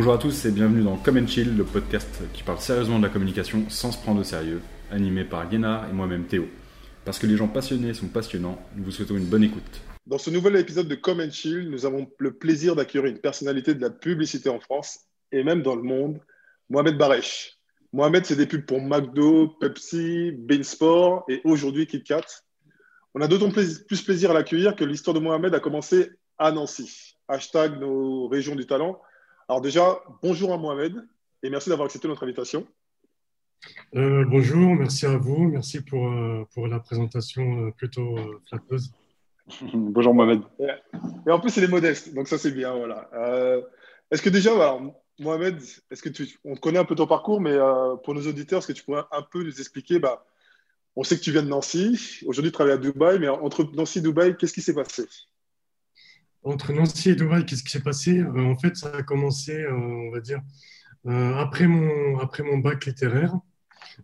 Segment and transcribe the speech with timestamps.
[0.00, 3.02] Bonjour à tous et bienvenue dans Come and Chill, le podcast qui parle sérieusement de
[3.02, 6.48] la communication sans se prendre au sérieux, animé par Guénard et moi-même Théo.
[7.04, 9.82] Parce que les gens passionnés sont passionnants, nous vous souhaitons une bonne écoute.
[10.06, 13.74] Dans ce nouvel épisode de Come and Chill, nous avons le plaisir d'accueillir une personnalité
[13.74, 15.00] de la publicité en France
[15.32, 16.18] et même dans le monde,
[16.70, 17.58] Mohamed Baresh.
[17.92, 22.24] Mohamed, c'est des pubs pour McDo, Pepsi, Beansport et aujourd'hui KitKat.
[23.12, 27.18] On a d'autant plus plaisir à l'accueillir que l'histoire de Mohamed a commencé à Nancy.
[27.28, 28.98] Hashtag nos régions du talent.
[29.50, 30.94] Alors déjà, bonjour à Mohamed
[31.42, 32.68] et merci d'avoir accepté notre invitation.
[33.96, 38.16] Euh, bonjour, merci à vous, merci pour, euh, pour la présentation euh, plutôt
[38.48, 38.92] flatteuse.
[39.74, 40.42] bonjour Mohamed.
[41.26, 42.76] Et, en plus, il est modeste, donc ça c'est bien.
[42.76, 43.10] Voilà.
[44.12, 44.52] est-ce que déjà,
[45.18, 47.58] Mohamed, est-ce que tu, on connaît un peu ton parcours, mais
[48.04, 50.24] pour nos auditeurs, est-ce que tu pourrais un peu nous expliquer bah,
[50.94, 53.98] On sait que tu viens de Nancy, aujourd'hui tu travailles à Dubaï, mais entre Nancy
[53.98, 55.08] et Dubaï, qu'est-ce qui s'est passé?
[56.42, 58.18] Entre Nancy et Dubaï, qu'est-ce qui s'est passé?
[58.18, 60.40] Euh, En fait, ça a commencé, euh, on va dire,
[61.06, 63.34] euh, après, mon, après mon bac littéraire.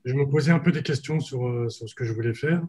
[0.05, 2.63] Je me posais un peu des questions sur, sur ce que je voulais faire.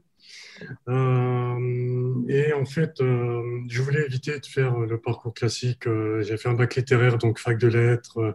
[0.87, 5.87] et en fait, je voulais éviter de faire le parcours classique.
[6.21, 8.33] j'ai fait un bac littéraire, donc fac de lettres.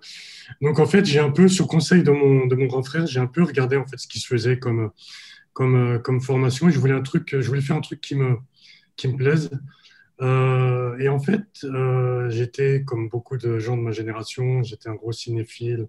[0.61, 3.21] donc en fait, j'ai un peu, sous conseil de mon, de mon grand frère, j'ai
[3.21, 4.91] un peu regardé en fait ce qui se faisait comme,
[5.55, 6.69] comme, comme formation.
[6.69, 8.37] Et je voulais un truc, je voulais faire un truc qui me,
[8.97, 9.51] qui me plaise.
[10.23, 14.95] Euh, et en fait, euh, j'étais, comme beaucoup de gens de ma génération, j'étais un
[14.95, 15.89] gros cinéphile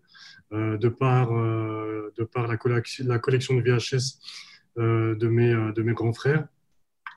[0.52, 4.20] euh, de, par, de par la, collection, la collection de VHS
[4.76, 6.48] de, mes, de mes grands frères.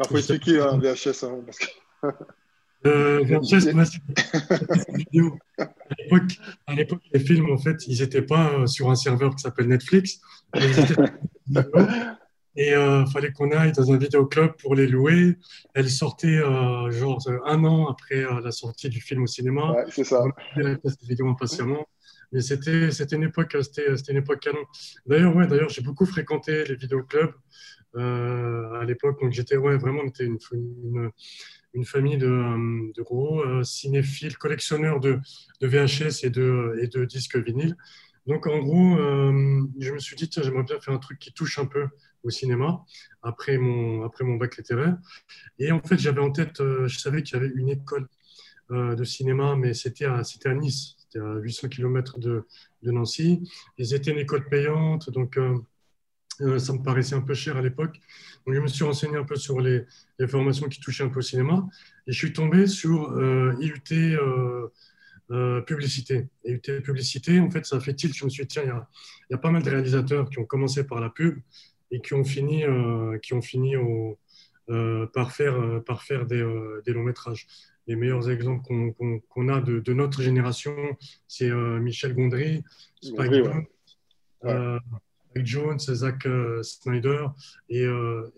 [0.01, 1.25] Il faut expliquer un VHS.
[1.25, 1.67] Hein, parce que...
[2.85, 3.69] VHS,
[6.67, 10.21] À l'époque, les films, en fait, ils n'étaient pas sur un serveur qui s'appelle Netflix.
[12.57, 15.37] Et il euh, fallait qu'on aille dans un vidéoclub pour les louer.
[15.75, 19.73] Elle sortait euh, genre un an après euh, la sortie du film au cinéma.
[19.73, 20.23] Ouais, c'est ça.
[20.25, 21.87] On la vidéo impatiemment.
[22.33, 24.65] Mais c'était, c'était une époque, c'était, c'était une époque canon.
[25.05, 27.35] D'ailleurs, ouais, d'ailleurs, j'ai beaucoup fréquenté les vidéoclubs
[27.95, 29.21] à l'époque.
[29.21, 31.11] Donc j'étais, ouais, vraiment, on était une, une,
[31.75, 35.21] une famille de, de gros cinéphiles, collectionneurs de,
[35.61, 37.77] de, VHS et de, et de disques vinyles.
[38.27, 38.97] Donc en gros,
[39.79, 41.87] je me suis dit, tiens, j'aimerais bien faire un truc qui touche un peu
[42.27, 42.85] au cinéma
[43.23, 44.97] après mon, après mon bac littéraire.
[45.59, 48.07] Et en fait, j'avais en tête, euh, je savais qu'il y avait une école
[48.71, 52.47] euh, de cinéma, mais c'était à, à Nice, c'était à 800 km de,
[52.83, 53.49] de, Nancy.
[53.79, 57.99] Et c'était une école payante, donc euh, ça me paraissait un peu cher à l'époque.
[58.47, 59.85] Donc je me suis renseigné un peu sur les,
[60.19, 61.67] les, formations qui touchaient un peu au cinéma.
[62.07, 63.19] Et je suis tombé sur
[63.61, 63.81] IUT.
[65.67, 66.29] publicité.
[66.45, 68.15] Et UT publicité, en fait, ça fait tilt.
[68.15, 70.87] Je me suis dit, tiens, il y, a, pas mal de réalisateurs qui ont commencé
[70.87, 71.39] par la pub
[71.91, 74.19] et qui ont fini, euh, qui ont fini au,
[74.71, 76.45] euh, par faire, euh, par faire des,
[76.85, 77.47] des, longs métrages.
[77.87, 78.65] Les meilleurs exemples
[79.29, 80.75] qu'on a de, de, notre génération,
[81.29, 82.65] c'est Michel Gondry,
[83.01, 83.45] Spike
[85.37, 86.27] Jones, Zack
[86.63, 87.27] Snyder
[87.69, 87.87] et,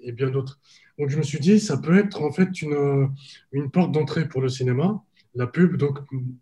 [0.03, 0.61] et bien d'autres.
[0.99, 3.09] Donc je me suis dit, ça peut être en fait une,
[3.53, 5.03] une porte d'entrée pour le cinéma,
[5.35, 5.77] la pub,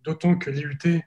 [0.02, 1.00] d'autant que l'IUT,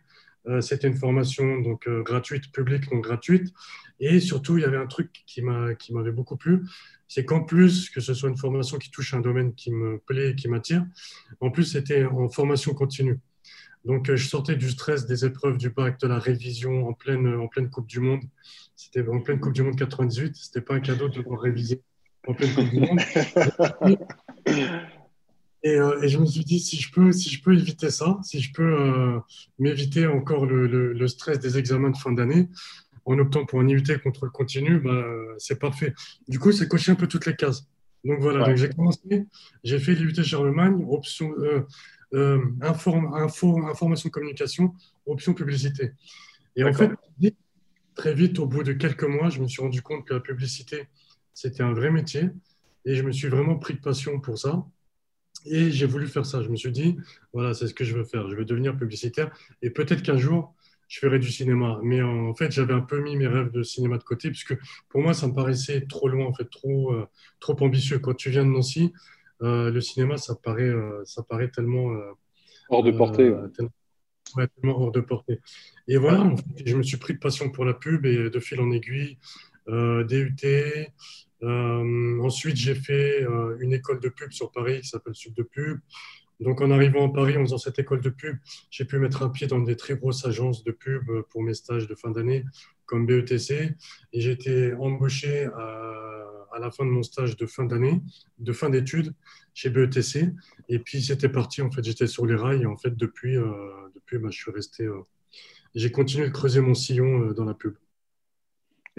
[0.61, 3.53] c'était une formation donc, gratuite, publique, donc gratuite.
[4.00, 6.63] Et surtout, il y avait un truc qui m'avait beaucoup plu,
[7.07, 10.31] c'est qu'en plus que ce soit une formation qui touche un domaine qui me plaît
[10.31, 10.85] et qui m'attire,
[11.41, 13.19] en plus, c'était en formation continue.
[13.85, 17.47] Donc, je sortais du stress des épreuves du bac, de la révision en pleine, en
[17.47, 18.23] pleine Coupe du Monde.
[18.75, 20.35] C'était en pleine Coupe du Monde 98.
[20.35, 21.81] Ce n'était pas un cadeau de devoir réviser
[22.27, 23.00] en pleine Coupe du Monde.
[25.66, 28.40] Euh, et, je me suis dit, si je peux, si je peux éviter ça, si
[28.40, 29.20] je peux euh,
[29.58, 32.47] m'éviter encore le, le, stress des examens de fin d'année,
[33.06, 35.03] en optant pour un IUT contrôle continu, bah,
[35.38, 35.94] c'est parfait.
[36.28, 37.68] Du coup, c'est coché un peu toutes les cases.
[38.06, 39.25] Donc voilà, j'ai commencé,
[39.64, 41.66] j'ai fait l'IUT Charlemagne, option euh,
[42.14, 44.74] euh, information communication,
[45.06, 45.92] option publicité.
[46.56, 46.92] Et en fait,
[47.96, 50.88] très vite, au bout de quelques mois, je me suis rendu compte que la publicité,
[51.33, 52.30] c'était un vrai métier.
[52.86, 54.66] Et je me suis vraiment pris de passion pour ça.
[55.45, 56.41] Et j'ai voulu faire ça.
[56.41, 56.97] Je me suis dit,
[57.33, 58.30] voilà, c'est ce que je veux faire.
[58.30, 59.31] Je veux devenir publicitaire.
[59.62, 60.56] Et peut-être qu'un jour,
[60.89, 61.80] je ferais du cinéma.
[61.83, 64.57] Mais en fait, j'avais un peu mis mes rêves de cinéma de côté, puisque
[64.89, 67.07] pour moi, ça me paraissait trop loin, en fait, trop, euh,
[67.39, 68.00] trop ambitieux.
[68.00, 68.91] Quand tu viens de Nancy,
[69.41, 71.95] euh, le cinéma, ça paraît, euh, ça paraît tellement.
[72.69, 73.31] hors de portée.
[74.35, 75.39] Tellement, hors de portée.
[75.88, 76.33] Et voilà,
[76.65, 79.18] je me suis pris de passion pour la pub et de fil en aiguille,
[79.68, 80.45] DUT.
[81.41, 83.25] Ensuite, j'ai fait
[83.59, 85.80] une école de pub sur Paris qui s'appelle Sud de Pub.
[86.39, 88.38] Donc, en arrivant à Paris, en faisant cette école de pub,
[88.71, 91.88] j'ai pu mettre un pied dans des très grosses agences de pub pour mes stages
[91.88, 92.45] de fin d'année,
[92.86, 93.75] comme BETC.
[94.13, 98.01] Et j'ai été embauché à, la fin de mon stage de fin d'année,
[98.38, 99.13] de fin d'études,
[99.53, 100.30] chez BETC.
[100.69, 101.62] Et puis, c'était parti.
[101.62, 102.62] En fait, j'étais sur les rails.
[102.62, 103.45] Et en fait, depuis, euh,
[103.95, 104.85] depuis bah, je suis resté.
[104.85, 105.01] Euh,
[105.75, 107.75] j'ai continué de creuser mon sillon dans la pub.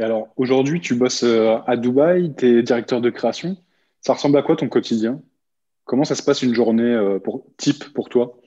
[0.00, 3.58] Et alors, aujourd'hui, tu bosses à Dubaï, tu es directeur de création.
[4.00, 5.20] Ça ressemble à quoi ton quotidien?
[5.84, 8.40] Comment ça se passe une journée pour, type pour toi?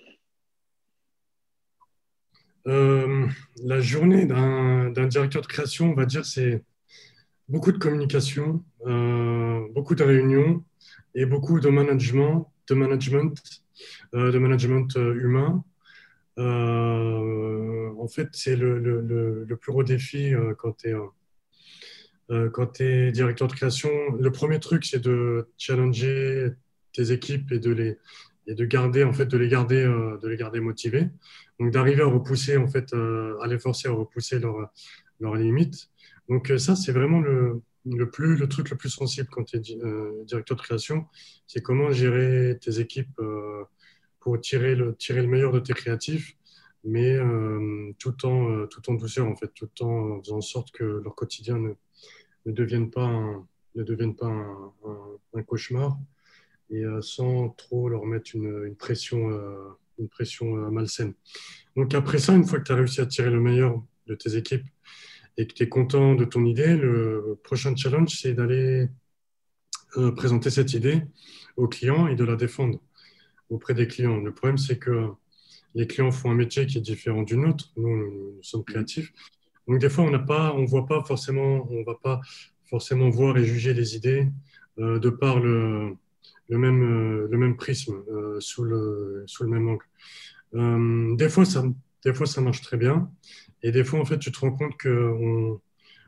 [2.66, 6.64] La journée d'un directeur de création, on va dire, c'est
[7.48, 8.64] beaucoup de communication,
[9.76, 10.64] beaucoup de réunions
[11.14, 13.62] et beaucoup de management, de management,
[14.12, 15.64] de management humain.
[16.40, 20.96] Euh, en fait, c'est le, le, plus gros défi euh, quand tu es,
[22.31, 23.90] euh, quand es directeur de création.
[24.20, 26.52] Le premier truc, c'est de challenger
[26.94, 27.98] tes équipes et de les,
[28.48, 31.10] et de garder en fait de les garder de les garder motivés
[31.60, 35.90] donc d'arriver à repousser en fait à les forcer à repousser leurs limites
[36.28, 39.60] donc ça c'est vraiment le, le plus le truc le plus sensible quand tu es
[40.25, 41.06] directeur de création
[41.48, 43.18] c'est comment gérer tes équipes
[44.24, 46.38] pour tirer le, tirer le meilleur de tes créatifs,
[46.86, 50.72] mais euh, tout, en, euh, tout en douceur, en fait, tout en faisant en sorte
[50.72, 51.74] que leur quotidien ne,
[52.45, 55.98] ne devienne pas un, ne devienne pas un, cauchemar
[56.69, 59.30] et euh, sans trop leur mettre une, une pression,
[60.00, 61.13] une pression malsaine.
[61.75, 64.36] Donc après ça, une fois que tu as réussi à tirer le meilleur de tes
[64.36, 64.66] équipes
[65.38, 68.88] et que tu es content de ton idée, le prochain challenge, c'est d'aller
[70.16, 71.01] présenter cette idée
[71.57, 72.80] au client et de la défendre
[73.50, 74.18] auprès des clients.
[74.18, 75.10] Le problème, c'est que
[75.75, 77.72] les clients font un métier qui est différent du nôtre.
[77.78, 79.12] Nous, nous, sommes créatifs.
[79.68, 82.21] Donc, des fois, on n'a pas, on voit pas forcément, on va pas
[82.65, 84.27] forcément voir et juger les idées
[84.80, 85.95] euh, de par le,
[86.51, 91.15] euh, même prisme, euh, sous, le, même angle.
[91.18, 91.63] des, fois, ça,
[92.04, 93.12] des fois, ça marche très bien.
[93.62, 95.62] Et des fois, en fait, tu te rends compte qu'on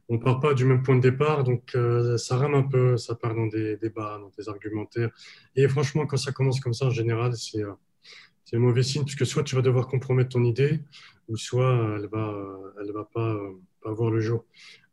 [0.09, 1.75] on part pas du même point de départ, donc
[2.17, 5.09] ça rame un peu, ça part dans des débats, dans des argumentaires.
[5.55, 7.63] Et franchement, quand ça commence comme ça, en général, c'est
[8.53, 10.81] euh, un mauvais signe, puisque soit tu vas devoir compromettre ton idée,
[11.27, 13.37] ou soit elle va, elle va pas,
[13.81, 14.45] pas voir le jour.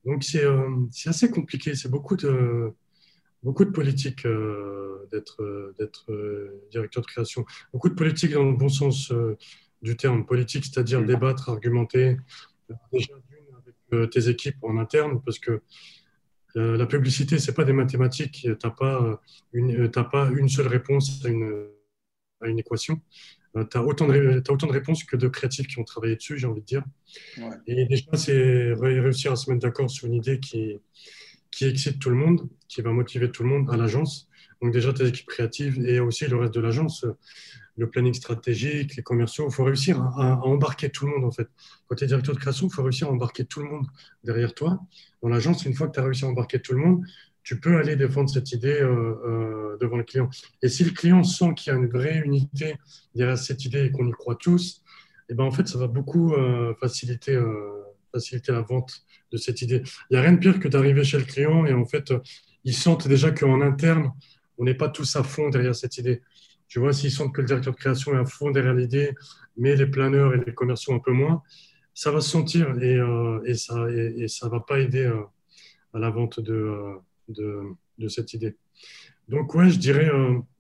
[0.05, 0.69] Donc c'est euh,
[1.07, 2.73] assez compliqué, c'est beaucoup de,
[3.43, 4.27] beaucoup de politique
[5.13, 5.37] d'être
[6.71, 9.13] directeur de création, beaucoup de politique dans le bon sens
[9.83, 11.07] du terme, politique, c'est-à-dire mmh.
[11.07, 12.17] débattre, argumenter.
[12.93, 13.15] Déjà,
[14.11, 15.61] tes équipes en interne parce que
[16.57, 18.43] euh, la publicité, c'est pas des mathématiques.
[18.43, 19.21] Tu n'as pas,
[19.53, 21.67] une, pas une seule réponse à une,
[22.41, 23.01] à une équation.
[23.57, 26.39] Euh, tu as, autant de, autant de réponses que de créatifs qui ont travaillé dessus,
[26.39, 26.85] j'ai envie de dire.
[27.67, 30.79] Et déjà, c'est réussir à se mettre d'accord sur une idée qui,
[31.51, 34.29] qui excite tout le monde, qui va motiver tout le monde à l'agence.
[34.61, 37.05] Donc déjà, tes équipes créatives et aussi le reste de l'agence
[37.77, 39.47] le planning stratégique, les commerciaux.
[39.49, 41.49] Il faut réussir à, embarquer tout le monde, en fait.
[41.87, 43.87] Quand tu es directeur de création, il faut réussir à embarquer tout le monde
[44.25, 44.81] derrière toi.
[45.23, 47.05] Dans l'agence, une fois que tu as réussi à embarquer tout le monde,
[47.43, 50.31] tu peux aller défendre cette idée euh, euh, devant le client.
[50.63, 52.77] Et si le client sent qu'il y a une vraie unité
[53.15, 54.83] derrière cette idée et qu'on y croit tous,
[55.29, 57.41] et eh ben en fait, ça va beaucoup euh, faciliter,
[58.13, 59.83] faciliter la vente de cette idée.
[60.11, 62.13] Il n'y a rien de pire que d'arriver chez le client et en fait,
[62.65, 64.13] ils sentent déjà qu'en interne,
[64.59, 66.23] on n'est pas tous à fond derrière cette idée.
[66.69, 69.15] Tu vois, s'ils sentent que le directeur de création est à fond derrière l'idée,
[69.57, 71.43] mais les planeurs et les commerciaux un peu moins,
[71.95, 75.11] ça va se sentir et, ça et, ça va pas aider
[75.95, 76.99] à la vente de,
[77.33, 77.63] de,
[77.99, 78.57] de, cette idée.
[79.29, 80.11] Donc ouais, je dirais,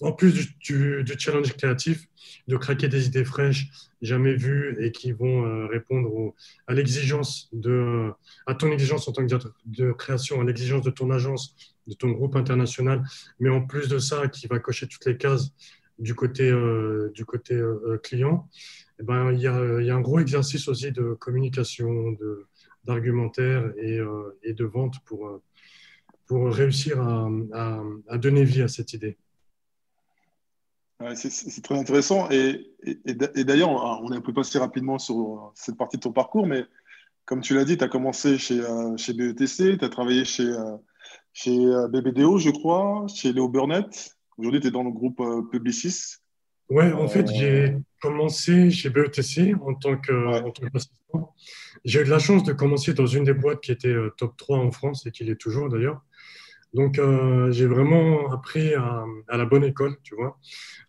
[0.01, 2.07] en plus du, challenge créatif,
[2.49, 3.69] de craquer des idées fraîches,
[4.01, 6.35] jamais vues et qui vont répondre
[6.67, 8.11] à l'exigence de,
[8.47, 11.55] à ton exigence en tant que directeur de création, à l'exigence de ton agence,
[11.87, 13.03] de ton groupe international,
[13.41, 15.53] mais en plus de ça, qui va cocher toutes les cases
[15.99, 18.49] du côté, euh, du côté euh, client,
[19.01, 22.17] eh ben, il, y a, y, a, un gros exercice aussi de communication,
[22.85, 25.41] d'argumentaire et, euh, et, de vente pour,
[26.33, 27.29] pour réussir à,
[28.09, 29.19] à, donner vie à cette idée.
[31.15, 32.31] c'est très intéressant.
[32.31, 33.69] Et, et d'ailleurs,
[34.03, 36.65] on est un peu passé rapidement sur cette partie de ton parcours, mais
[37.27, 38.63] comme tu l'as dit, tu as commencé chez,
[38.97, 40.51] chez BETC, tu as travaillé chez,
[41.35, 41.55] chez
[41.91, 44.17] BBDO, je crois, chez Léo Burnett.
[44.39, 46.17] Aujourd'hui, tu es dans le groupe euh, Publicis.
[46.71, 51.35] Ouais, en fait, j'ai euh, commencé chez BETC en tant qu'assistant.
[51.85, 54.35] j'ai eu de la chance de commencer dans une des boîtes qui était euh, top
[54.39, 56.01] 3 en France et qui l'est toujours d'ailleurs.
[56.75, 57.01] Donc,
[57.51, 60.39] j'ai vraiment appris à, la bonne école, tu vois.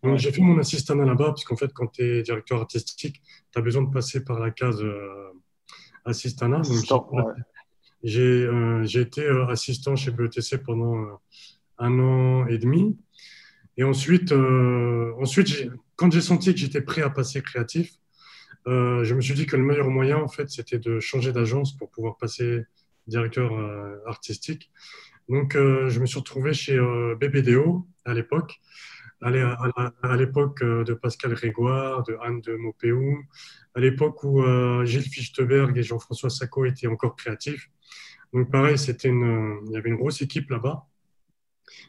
[0.01, 3.21] Donc, j'ai fait mon assistant là-bas, parce qu'en fait, quand tu es directeur artistique,
[3.51, 4.81] tu as besoin de passer par la case
[6.05, 6.49] assistant.
[6.49, 6.65] Donc,
[8.01, 11.19] j'ai été assistant chez BETC pendant
[11.79, 12.97] un an et demi.
[13.77, 17.93] Et ensuite, euh, ensuite quand j'ai senti que j'étais prêt à passer créatif,
[18.67, 21.75] euh, je me suis dit que le meilleur moyen, en fait, c'était de changer d'agence
[21.75, 22.63] pour pouvoir passer
[23.07, 24.71] directeur euh, artistique.
[25.29, 26.77] Donc, je me suis retrouvé chez
[27.19, 28.59] BBDO à l'époque.
[29.21, 33.23] à l'époque de Pascal Grégoire, de Anne de Maupéou,
[33.73, 34.43] à l'époque où
[34.85, 37.69] Gilles Fichtenberg et Jean-François Sacco étaient encore créatifs.
[38.33, 40.85] Donc pareil, c'était il y avait une grosse équipe là-bas.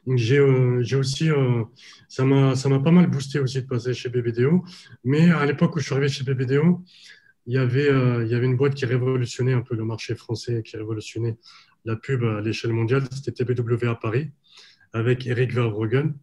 [0.06, 1.30] J'ai aussi,
[2.08, 4.64] ça m'a pas mal boosté aussi de passer chez BBDO.
[5.02, 6.84] Mais à l'époque où je suis arrivé chez BBDO,
[7.46, 7.88] il y avait,
[8.24, 11.36] il y avait une boîte qui révolutionnait un peu le marché français, qui révolutionnait
[11.84, 13.04] la pub à l'échelle mondiale.
[13.10, 14.30] C'était TBW à Paris,
[14.92, 16.14] avec Eric Verbruggen,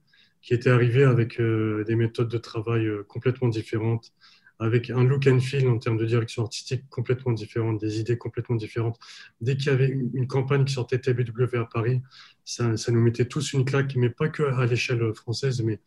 [0.41, 4.13] qui était arrivé avec des méthodes de travail complètement différentes,
[4.61, 8.55] avec un look and feel en termes de direction artistique complètement différente, des idées complètement
[8.55, 8.99] différentes.
[9.41, 12.01] Dès qu'il y avait une, campagne qui sortait TBW à Paris,
[12.45, 15.79] ça, nous mettait tous une claque, mais pas que à l'échelle française, mais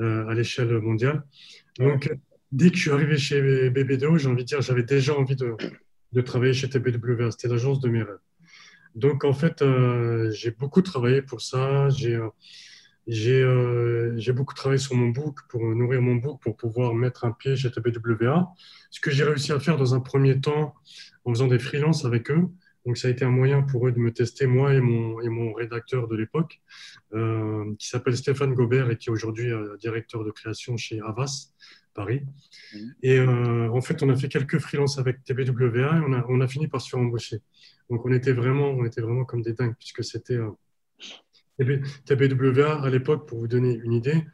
[0.00, 1.24] euh, à l'échelle mondiale.
[1.78, 2.14] Donc,
[2.52, 5.54] dès que je suis arrivé chez BBDO, j'ai envie de dire, j'avais déjà envie de,
[6.12, 7.30] de travailler chez TBW.
[7.30, 8.18] C'était l'agence de mes rêves.
[8.94, 11.88] Donc, en fait, euh, j'ai beaucoup travaillé pour ça.
[11.90, 12.28] J'ai euh,
[13.08, 17.32] euh, j'ai beaucoup travaillé sur mon book pour nourrir mon book pour pouvoir mettre un
[17.32, 18.48] pied chez TBWA.
[18.90, 20.74] Ce que j'ai réussi à faire dans un premier temps
[21.24, 22.48] en faisant des freelances avec eux.
[22.86, 26.08] Donc, ça a été un moyen pour eux de me tester, moi et mon, rédacteur
[26.08, 26.62] de l'époque,
[27.78, 31.52] qui s'appelle Stéphane Gobert et qui est aujourd'hui directeur de création chez Avas,
[31.94, 32.22] Paris.
[32.74, 32.78] Mmh.
[33.02, 36.48] Et en fait, on a fait quelques freelances avec TBWA et on a, on a
[36.48, 37.38] fini par se faire embaucher.
[37.88, 40.38] Donc, on était vraiment, on était vraiment comme des dingues, puisque c'était
[42.06, 44.24] TBWA, à l'époque, pour vous donner une idée,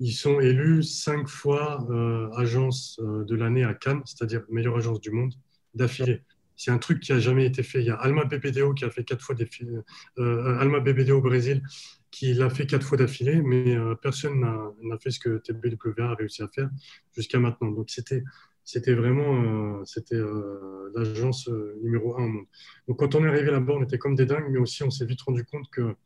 [0.00, 5.00] ils sont élus cinq fois euh, agence euh, de l'année à Cannes, c'est-à-dire meilleure agence
[5.00, 5.32] du monde,
[5.74, 6.22] d'affilée.
[6.56, 7.80] C'est un truc qui n'a jamais été fait.
[7.80, 9.48] Il y a Alma BBDO qui a fait quatre fois des
[10.18, 11.62] euh, Alma BBDO au Brésil
[12.10, 16.44] qui l'a fait quatre fois d'affilée, mais personne n'a fait ce que TBWA a réussi
[16.44, 16.70] à faire
[17.12, 17.72] jusqu'à maintenant.
[17.72, 19.82] Donc c'était vraiment
[20.94, 21.50] l'agence
[21.82, 22.44] numéro un au monde.
[22.86, 25.06] Donc quand on est arrivé là-bas, on était comme des dingues, mais aussi on s'est
[25.06, 25.96] vite rendu compte que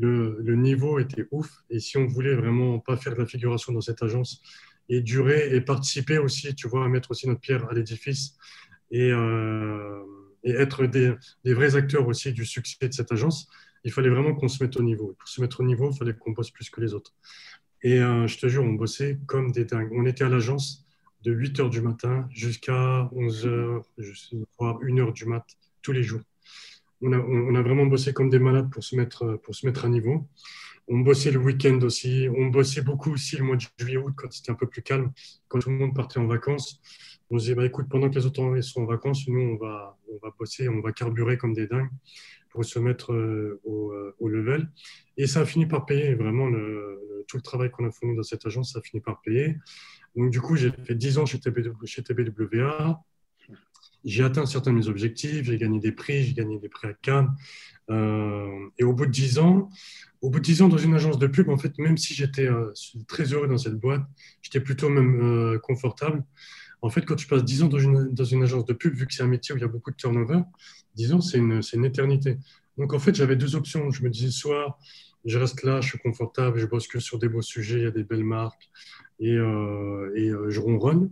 [0.00, 1.48] le, niveau était ouf.
[1.70, 4.42] Et si on voulait vraiment pas faire de la figuration dans cette agence
[4.88, 8.36] et durer et participer aussi, tu vois, à mettre aussi notre pierre à l'édifice
[8.90, 10.02] et, euh,
[10.44, 13.48] être des, vrais acteurs aussi du succès de cette agence,
[13.84, 15.14] il fallait vraiment qu'on se mette au niveau.
[15.18, 17.14] pour se mettre au niveau, il fallait qu'on bosse plus que les autres.
[17.82, 19.90] Et euh, je te jure, on bossait comme des dingues.
[19.92, 20.86] On était à l'agence
[21.22, 25.44] de 8 h du matin jusqu'à 11 h, voire 1 h du mat
[25.82, 26.22] tous les jours
[27.02, 30.28] on a, vraiment bossé comme des malades pour se mettre, pour se mettre à niveau.
[30.88, 32.28] On bossait le week-end aussi.
[32.36, 35.12] On bossait beaucoup aussi le mois de juillet-août quand c'était un peu plus calme,
[35.48, 36.80] quand tout le monde partait en vacances.
[37.30, 39.96] On se disait, bah, écoute, pendant que les autres sont en vacances, nous, on va,
[40.12, 41.90] on va bosser, on va carburer comme des dingues
[42.50, 44.68] pour se mettre euh, euh, au, level.
[45.16, 46.14] Et ça a fini par payer.
[46.14, 46.50] Vraiment,
[47.28, 49.56] tout le travail qu'on a fourni dans cette agence, ça a fini par payer.
[50.16, 51.38] Donc, du coup, j'ai fait 10 ans chez,
[51.84, 53.00] chez TBWA
[54.02, 56.94] j'ai atteint certains de mes objectifs, j'ai gagné des prix, j'ai gagné des prix à
[56.94, 57.36] Cannes.
[57.90, 59.68] Euh, et au bout de dix ans,
[60.22, 62.48] au bout de dix ans dans une agence de pub, en fait, même si j'étais
[63.06, 64.02] très heureux dans cette boîte,
[64.40, 66.24] j'étais plutôt même confortable.
[66.82, 69.22] En fait, quand tu passes dix ans dans une, agence de pub, vu que c'est
[69.22, 70.40] un métier où il y a beaucoup de turnover,
[70.94, 72.38] dix ans, c'est une, éternité.
[72.78, 73.90] Donc, en fait, j'avais deux options.
[73.90, 74.78] Je me disais, soit
[75.24, 77.86] je reste là, je suis confortable, je bosse que sur des beaux sujets, il y
[77.86, 78.70] a des belles marques,
[79.18, 81.10] et, et je ronronne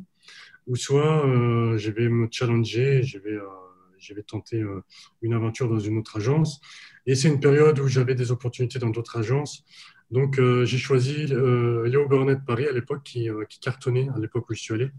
[0.69, 4.85] ou soit euh, je vais me challenger, je vais, euh, tenter euh,
[5.23, 6.61] une aventure dans une autre agence.
[7.07, 9.65] Et c'est une période où j'avais des opportunités dans d'autres agences.
[10.11, 14.61] Donc, j'ai choisi Léo Burnett Paris à l'époque, qui, qui, cartonnait, à l'époque où je
[14.61, 14.91] suis allé,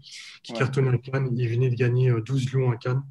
[0.42, 1.30] qui cartonnait à Cannes.
[1.36, 3.02] Il venait de gagner 12 lions à Cannes.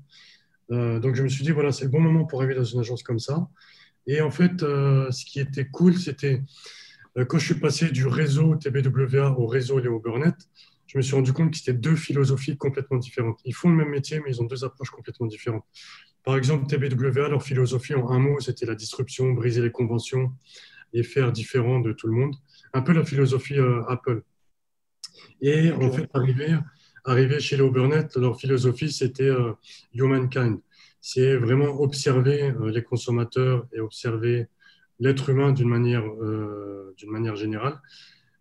[0.70, 3.03] donc, je me suis dit, voilà, c'est le bon moment pour arriver dans une agence
[3.03, 3.48] comme ça.
[4.08, 6.41] Et en fait, ce qui était cool, c'était
[7.27, 10.36] quand je suis passé du réseau TBWA au réseau Léo Burnett,
[10.88, 13.39] je me suis rendu compte que c'était deux philosophies complètement différentes.
[13.46, 15.63] Ils font le même métier, mais ils ont deux approches complètement différentes.
[16.24, 20.34] Par exemple, TBWA, leur philosophie en un mot, c'était la disruption, briser les conventions
[20.93, 22.36] et faire différent de tout le monde.
[22.74, 24.22] Un peu la philosophie euh, Apple.
[25.41, 26.58] Et en fait, arriver,
[27.05, 29.53] arriver chez les Burnett, leur philosophie, c'était euh,
[29.93, 30.60] humankind.
[31.01, 34.48] C'est vraiment observer euh, les consommateurs et observer
[35.00, 36.03] l'être humain d'une manière,
[36.98, 37.79] d'une manière générale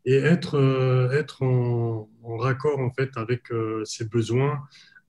[0.08, 4.60] et être, euh, être en, raccord en fait avec euh, ses besoins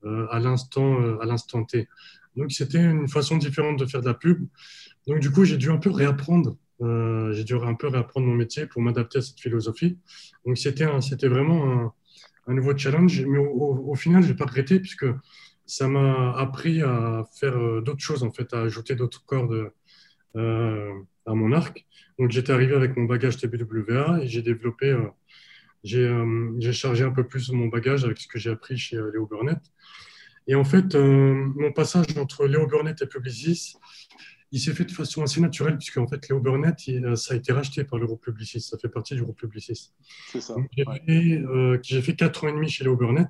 [0.03, 1.88] euh, à l'instant à l'instant T.
[2.36, 4.46] Donc c'était une façon différente de faire de la pub.
[5.08, 8.65] Donc du coup j'ai dû un peu réapprendre j'ai dû un peu réapprendre mon métier
[8.65, 9.98] pour m'adapter à cette philosophie.
[10.45, 11.93] Donc c'était vraiment
[12.48, 15.05] un, nouveau challenge, mais au, final je n'ai pas regretté puisque
[15.65, 19.71] ça m'a appris à faire d'autres choses en fait, à ajouter d'autres cordes
[21.29, 21.86] à mon arc.
[22.17, 25.07] Donc j'étais arrivé avec mon bagage TBWA et j'ai développé, euh,
[25.93, 29.12] euh, j'ai chargé un peu plus mon bagage avec ce que j'ai appris chez euh,
[29.12, 29.59] Léo Burnett.
[30.48, 33.75] Et en fait, mon passage entre Léo Burnett et Publicis
[34.51, 36.77] il s'est fait de façon assez naturelle, puisque en fait, Léo Burnett,
[37.15, 38.62] ça a été racheté par le groupe Publicis.
[38.62, 39.91] Ça fait partie du groupe Publicis.
[40.32, 40.56] C'est ça.
[40.75, 41.44] J'ai fait,
[41.84, 43.29] j'ai fait 4 ans et demi chez Léo Burnett.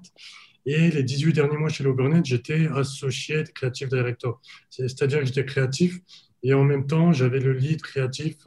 [0.65, 4.41] Et les 18 derniers mois chez Léo Burnett, j'étais associé creative director.
[4.69, 5.99] C'est-à-dire que j'étais créatif
[6.43, 8.37] et en même temps, j'avais le lead créatif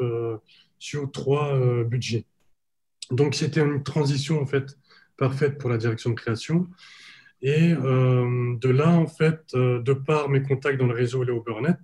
[0.79, 2.27] sur trois budgets.
[3.11, 4.79] Donc, c'était une transition en fait
[5.17, 6.69] parfaite pour la direction de création.
[7.43, 11.43] Et euh, de là, en fait, euh, de par mes contacts dans le réseau Léo
[11.43, 11.79] Burnett,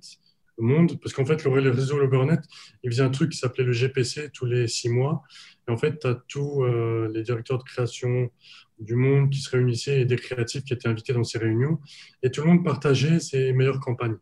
[0.63, 2.41] monde, parce qu'en fait, le réseau Léo Burnett,
[2.83, 5.23] il faisait un truc qui s'appelait le GPC tous les six mois.
[5.67, 8.31] Et en fait, tu as tous euh, les directeurs de création
[8.79, 11.79] du monde qui se réunissaient et des créatifs qui étaient invités dans ces réunions.
[12.23, 14.17] Et tout le monde partageait ses meilleures campagnes.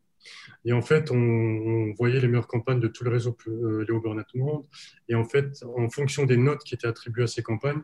[0.64, 4.64] Et en fait, on, voyait les meilleures campagnes de tout le réseau Léo Burnett Monde.
[5.08, 7.82] Et en fait, en fonction des notes qui étaient attribuées à ces campagnes,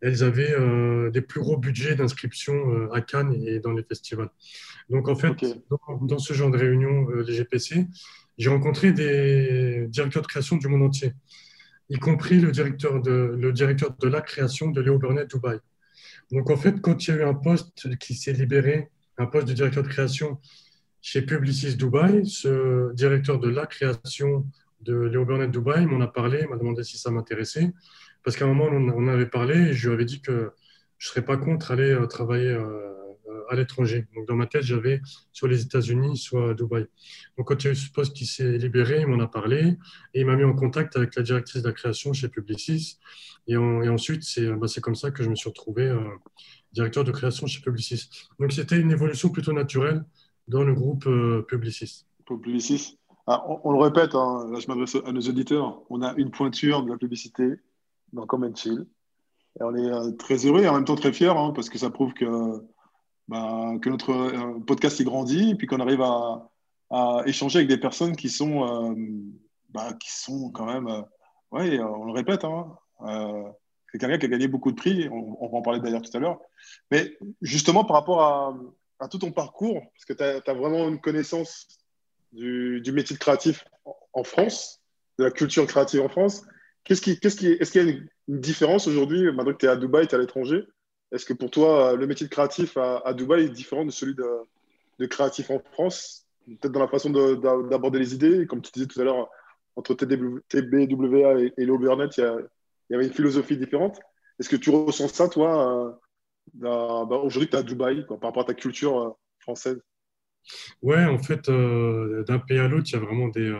[0.00, 4.30] elles avaient euh, des plus gros budgets d'inscription euh, à Cannes et dans les festivals.
[4.90, 5.32] Donc en fait,
[6.00, 7.86] dans, ce genre de réunion, euh, les GPC,
[8.36, 11.12] j'ai rencontré des directeurs de création du monde entier,
[11.88, 15.58] y compris le directeur de, le directeur de la création de Léo Burnett Dubaï.
[16.30, 19.46] Donc en fait, quand il y a eu un poste qui s'est libéré, un poste
[19.46, 20.40] de directeur de création
[21.00, 24.46] chez Publicis Dubaï, ce directeur de la création
[24.80, 27.72] de Léo Burnett Dubaï m'en a parlé, m'a demandé si ça m'intéressait.
[28.24, 30.52] Parce qu'à un moment, on, avait parlé et je lui avais dit que
[30.98, 32.94] je ne serais pas contre aller euh, travailler euh,
[33.50, 34.06] à l'étranger.
[34.14, 35.02] Donc, dans ma tête, j'avais
[35.32, 36.86] soit les États-Unis, soit Dubaï.
[37.36, 39.76] Donc, quand il y a eu ce poste qui s'est libéré, il m'en a parlé
[40.14, 42.98] et il m'a mis en contact avec la directrice de la création chez Publicis.
[43.46, 44.24] Et, ensuite,
[44.58, 46.00] bah, c'est comme ça que je me suis retrouvé euh,
[46.72, 48.08] directeur de création chez Publicis.
[48.40, 50.02] Donc, c'était une évolution plutôt naturelle
[50.48, 51.06] dans le groupe
[51.46, 52.06] Publicis.
[52.24, 52.98] Publicis.
[53.26, 56.82] Ah, on, le répète, hein, là je m'adresse à nos auditeurs, on a une pointure
[56.82, 57.54] de la publicité,
[58.14, 58.86] dans Comment Chill.
[59.60, 61.90] On est euh, très heureux et en même temps très fiers hein, parce que ça
[61.90, 62.64] prouve que,
[63.28, 66.50] bah, que notre euh, podcast est grandi et puis qu'on arrive à,
[67.26, 68.94] échanger avec des personnes qui sont, euh,
[69.70, 70.86] bah, qui sont quand même,
[71.50, 72.72] ouais, on le répète, hein,
[73.90, 76.20] c'est quelqu'un qui a gagné beaucoup de prix, on, va en parler d'ailleurs tout à
[76.20, 76.38] l'heure.
[76.92, 81.66] Mais justement, par rapport à, tout ton parcours, parce que tu as, vraiment une connaissance
[82.32, 83.64] du, du métier de créatif
[84.12, 84.80] en France,
[85.18, 86.44] de la culture créative en France,
[86.84, 89.76] Qu'est-ce qui, qu'est-ce est-ce qu'il y a une, différence aujourd'hui, maintenant que tu es à
[89.76, 90.64] Dubaï, tu es à l'étranger?
[91.12, 95.06] Est-ce que pour toi, le métier de créatif à, Dubaï est différent de celui de,
[95.06, 96.26] créatif en France?
[96.46, 99.30] Peut-être dans la façon d'aborder les idées, comme tu disais tout à l'heure,
[99.76, 101.68] entre TBWA et, et il
[102.90, 103.98] y, avait une philosophie différente.
[104.38, 105.92] Est-ce que tu ressens ça, toi, euh,
[106.54, 109.80] bah, aujourd'hui tu es à Dubaï, par rapport à ta culture euh, française?
[110.82, 113.50] Ouais, en fait, euh, d'un pays à l'autre, il y a vraiment des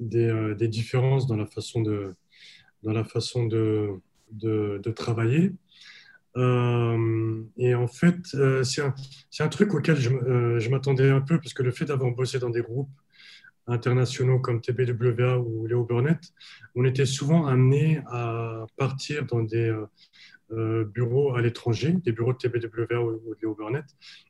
[0.00, 2.14] euh, des, différences dans la façon de,
[2.82, 5.52] dans la façon de, de, travailler.
[6.36, 8.82] Euh, et en fait, euh, c'est
[9.42, 10.10] un, truc auquel je,
[10.58, 12.90] je m'attendais un peu, parce que le fait d'avoir bossé dans des groupes
[13.66, 16.20] internationaux comme TBWA ou Léo Burnett,
[16.74, 19.72] on était souvent amené à partir dans des
[20.50, 23.56] bureaux à l'étranger, des bureaux de TBWA ou, de Léo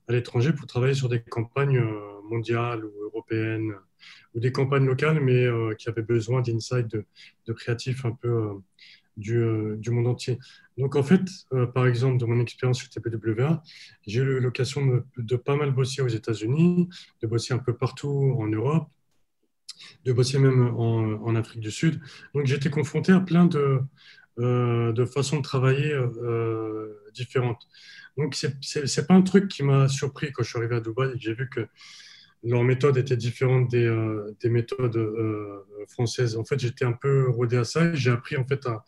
[0.09, 1.83] à l'étranger pour travailler sur des campagnes
[2.29, 3.74] mondiales ou européennes
[4.35, 8.55] ou des campagnes locales, mais euh, qui avaient besoin d'insights de, créatifs un peu euh,
[9.16, 10.38] du, euh, monde entier.
[10.77, 11.22] Donc en fait,
[11.72, 13.62] par exemple, de mon expérience sur TPWA,
[14.07, 16.88] j'ai eu l'occasion de, pas mal bosser aux États-Unis,
[17.22, 18.88] de bosser un peu partout en Europe,
[20.05, 22.00] de bosser même en, en Afrique du Sud.
[22.35, 23.83] Donc été confronté à plein de,
[24.38, 25.94] de façons de travailler
[27.12, 27.68] différentes.
[28.16, 28.47] Donc, ce
[28.79, 31.49] n'est pas un truc qui m'a surpris quand je suis arrivé à Dubaï j'ai vu
[31.49, 31.66] que
[32.44, 36.37] leur méthode était différente des, euh, des méthodes euh, françaises.
[36.37, 38.85] En fait, j'étais un peu rodé à ça et j'ai appris en fait à,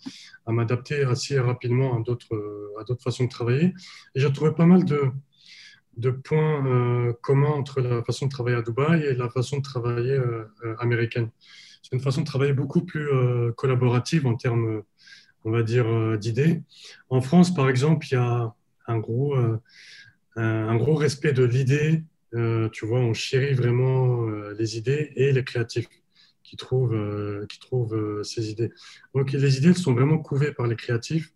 [0.53, 3.73] m'adapter assez rapidement à d'autres, à d'autres façons de travailler.
[4.15, 5.05] Et j'ai trouvé pas mal de,
[5.97, 9.63] de points euh, communs entre la façon de travailler à Dubaï et la façon de
[9.63, 10.21] travailler
[10.79, 11.31] américaine.
[11.83, 13.09] C'est une façon de travailler beaucoup plus
[13.57, 14.83] collaborative en termes,
[15.47, 16.61] on va dire, d'idées.
[17.09, 18.53] En France, par exemple, il y a
[18.87, 19.35] un gros,
[20.37, 22.03] un gros respect de l'idée
[22.35, 25.89] euh, tu vois, on chérit vraiment euh, les idées et les créatifs
[26.43, 28.71] qui trouvent, euh, qui trouvent ces idées.
[29.15, 31.33] Donc les idées sont vraiment couvées par les créatifs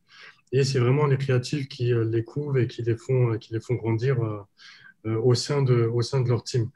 [0.53, 3.75] et c'est vraiment les créatifs qui les couvent et qui les font, qui les font
[3.75, 4.19] grandir
[5.05, 6.71] au, sein de, au sein de leur team.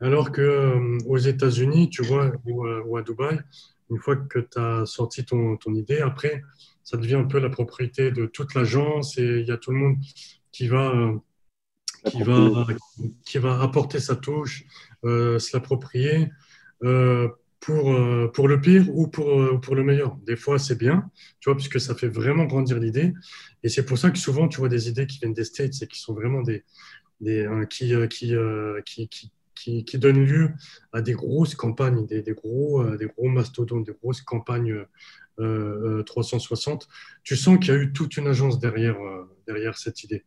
[0.00, 3.40] Alors que aux États-Unis, tu vois, ou, à Dubaï,
[3.90, 6.42] une fois que tu as sorti ton, ton idée, après,
[6.82, 9.78] ça devient un peu la propriété de toute l'agence et il y a tout le
[9.78, 9.96] monde
[10.52, 10.92] qui va
[12.06, 12.66] qui va,
[13.26, 14.64] qui va apporter sa touche,
[15.04, 16.30] euh, se l'approprier
[16.84, 17.28] euh,
[17.60, 20.16] pour, euh, pour le pire ou pour, pour le meilleur.
[20.26, 23.12] Des fois, c'est bien, tu vois, puisque ça fait vraiment grandir l'idée.
[23.62, 25.86] Et c'est pour ça que souvent, tu vois des idées qui viennent des States et
[25.86, 26.64] qui sont vraiment des,
[27.20, 28.34] des qui, qui,
[28.84, 30.52] qui, qui, qui, donnent lieu
[30.92, 34.84] à des grosses campagnes, des, gros, des gros mastodontes, des grosses campagnes
[35.36, 36.88] 360,
[37.22, 38.98] tu sens qu'il y a eu toute une agence derrière,
[39.46, 40.24] derrière cette idée.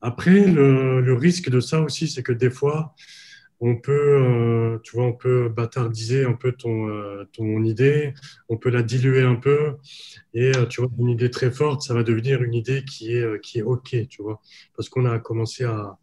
[0.00, 2.94] Après, le, le risque de ça aussi, c'est que des fois,
[3.60, 8.14] on peut, euh, tu vois, on peut bâtardiser un peu ton, euh, ton idée,
[8.48, 9.76] on peut la diluer un peu,
[10.34, 13.40] et euh, tu vois, une idée très forte, ça va devenir une idée qui est,
[13.42, 14.40] qui est OK, tu vois,
[14.76, 15.98] parce qu'on a commencé à,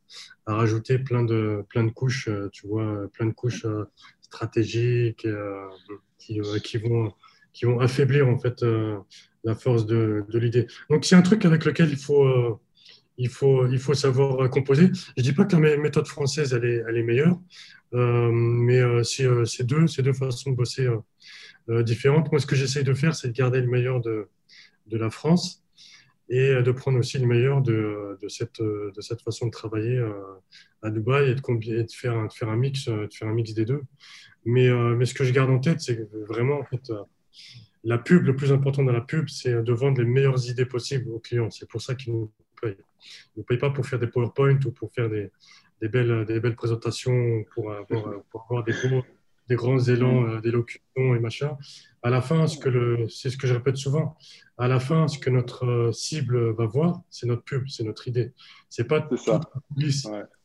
[0.45, 3.65] à, rajouter plein de, plein de couches, tu vois, plein de couches
[4.21, 5.27] stratégiques
[6.17, 6.39] qui,
[6.77, 7.13] vont,
[7.53, 8.65] qui vont affaiblir, en fait,
[9.43, 10.67] la force de, de l'idée.
[10.89, 12.59] Donc, c'est un truc avec lequel il faut
[13.17, 14.87] il faut, il faut savoir composer.
[14.93, 17.39] Je ne dis pas que la méthode française, elle est, elle est meilleure,
[17.93, 20.87] euh, mais euh, euh, c'est deux, deux façons de bosser
[21.67, 22.31] différentes.
[22.31, 24.27] Moi, ce que j'essaye de faire, c'est de garder le meilleur de,
[24.87, 25.63] de la France
[26.29, 30.03] et de prendre aussi le meilleur de, de, cette, de cette façon de travailler
[30.81, 33.65] à Dubaï et de, de, faire, de, faire un mix, de faire un mix des
[33.65, 33.81] deux.
[34.43, 36.91] Mais, mais ce que je garde en tête, c'est vraiment, en fait,
[37.83, 41.09] la pub, le plus important dans la pub, c'est de vendre les meilleures idées possibles
[41.09, 41.49] aux clients.
[41.49, 42.77] C'est pour ça qu'ils nous payent.
[43.37, 45.31] Ne payent pas pour faire des PowerPoint ou pour faire des,
[45.81, 48.73] des belles, des belles présentations, pour avoir, pour avoir des,
[49.47, 51.57] des grands élans euh, d'élocution et machin.
[52.03, 54.17] À la fin, ce que c'est ce que je répète souvent,
[54.57, 58.07] à la fin, ce que notre euh, cible va voir, c'est notre pub, c'est notre
[58.07, 58.31] idée.
[58.69, 59.39] C'est pas, ça.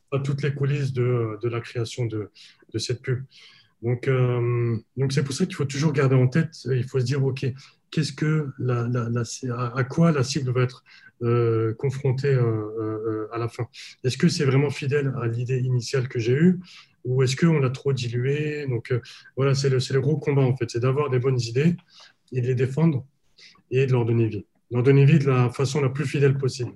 [0.09, 2.31] pas toutes les coulisses de, de la création de,
[2.73, 3.23] de cette pub.
[3.81, 7.05] Donc, euh, donc c'est pour ça qu'il faut toujours garder en tête, il faut se
[7.05, 7.45] dire, OK,
[7.89, 8.87] qu'est-ce que la,
[9.75, 10.83] à quoi la cible va être
[11.21, 13.67] euh, confrontée euh, à la fin
[14.03, 16.59] Est-ce que c'est vraiment fidèle à l'idée initiale que j'ai eue
[17.03, 18.67] ou est-ce qu'on l'a trop dilué?
[18.67, 18.93] Donc
[19.35, 21.75] voilà, c'est le, gros combat en fait, c'est d'avoir des bonnes idées
[22.31, 23.05] et de les défendre
[23.71, 24.45] et de leur donner vie.
[24.69, 26.73] Leur donner vie de la façon la plus fidèle possible.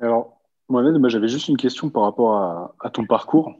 [0.00, 3.54] Alors, Mohamed, j'avais juste une question par rapport à, ton parcours.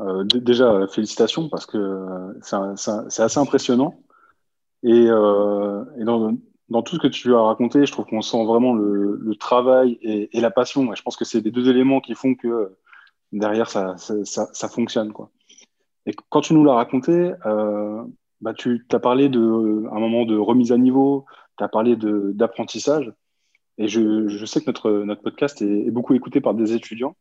[0.00, 4.00] Euh, déjà, félicitations parce que euh, c'est assez impressionnant.
[4.82, 6.36] Et, euh, dans,
[6.82, 10.50] tout ce que tu as raconté, je trouve qu'on sent vraiment le, travail et, la
[10.50, 10.94] passion.
[10.94, 12.76] Je pense que c'est les deux éléments qui font que
[13.32, 13.96] derrière, ça,
[14.68, 15.12] fonctionne.
[16.06, 17.32] Et quand tu nous l'as raconté,
[18.40, 21.26] bah, tu as parlé d'un moment de remise à niveau,
[21.58, 23.12] tu as parlé d'apprentissage.
[23.78, 27.16] Et je, sais que notre, notre podcast est beaucoup écouté par des étudiants.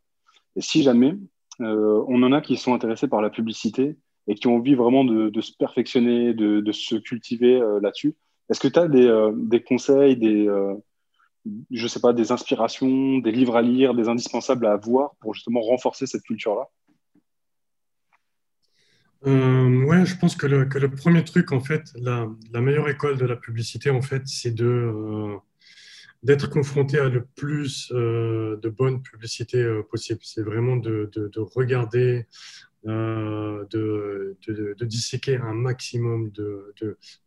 [0.55, 1.15] Et si jamais
[1.61, 5.03] euh, on en a qui sont intéressés par la publicité et qui ont envie vraiment
[5.03, 8.15] de, se perfectionner, de, se cultiver euh, là-dessus.
[8.49, 10.49] Est-ce que tu as euh, des, conseils, des,
[11.71, 15.61] je sais pas, des inspirations, des livres à lire, des indispensables à avoir pour justement
[15.61, 16.67] renforcer cette culture-là?
[19.25, 23.89] Ouais, je pense que le, premier truc, en fait, la, meilleure école de la publicité,
[23.89, 25.37] en fait, c'est de,
[26.23, 30.19] d'être confronté à le plus euh, de bonnes publicités euh, possible.
[30.23, 32.27] C'est vraiment de, de regarder,
[32.87, 34.37] euh, de,
[34.81, 36.73] disséquer un maximum de,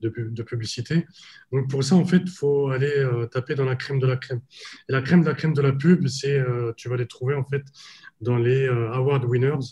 [0.00, 1.04] de, publicité.
[1.52, 4.16] Donc pour ça, en fait, il faut aller euh, taper dans la crème de la
[4.16, 4.40] crème.
[4.88, 7.34] Et la crème de la crème de la pub, c'est, euh, tu vas les trouver
[7.34, 7.62] en fait
[8.20, 9.64] dans les award winners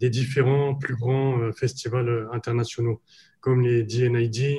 [0.00, 3.00] des différents plus grands festivals internationaux
[3.46, 4.58] comme les DNID,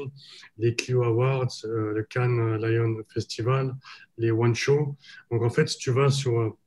[0.58, 3.76] les Clio Awards, euh, le Cannes Lion Festival,
[4.18, 4.96] les One Show.
[5.30, 6.58] Donc en fait, si tu vas sur, euh,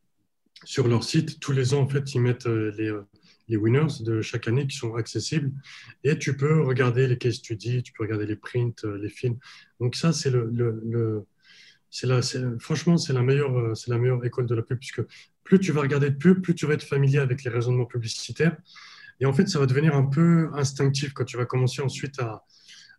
[0.65, 2.93] sur leur site, tous les ans, en fait, ils mettent euh, les,
[3.51, 5.53] les winners de chaque année qui sont accessibles
[6.05, 9.39] et tu peux regarder les case studies, tu peux regarder les prints, les films.
[9.81, 11.27] Donc ça, c'est le, le,
[11.91, 12.21] c'est la,
[12.59, 15.03] franchement, c'est la meilleure, c'est la meilleure école de la pub puisque
[15.45, 18.57] plus tu vas regarder de pub, plus tu vas être familier avec les raisonnements publicitaires
[19.21, 22.45] et en fait, ça va devenir un peu instinctif quand tu vas commencer ensuite à,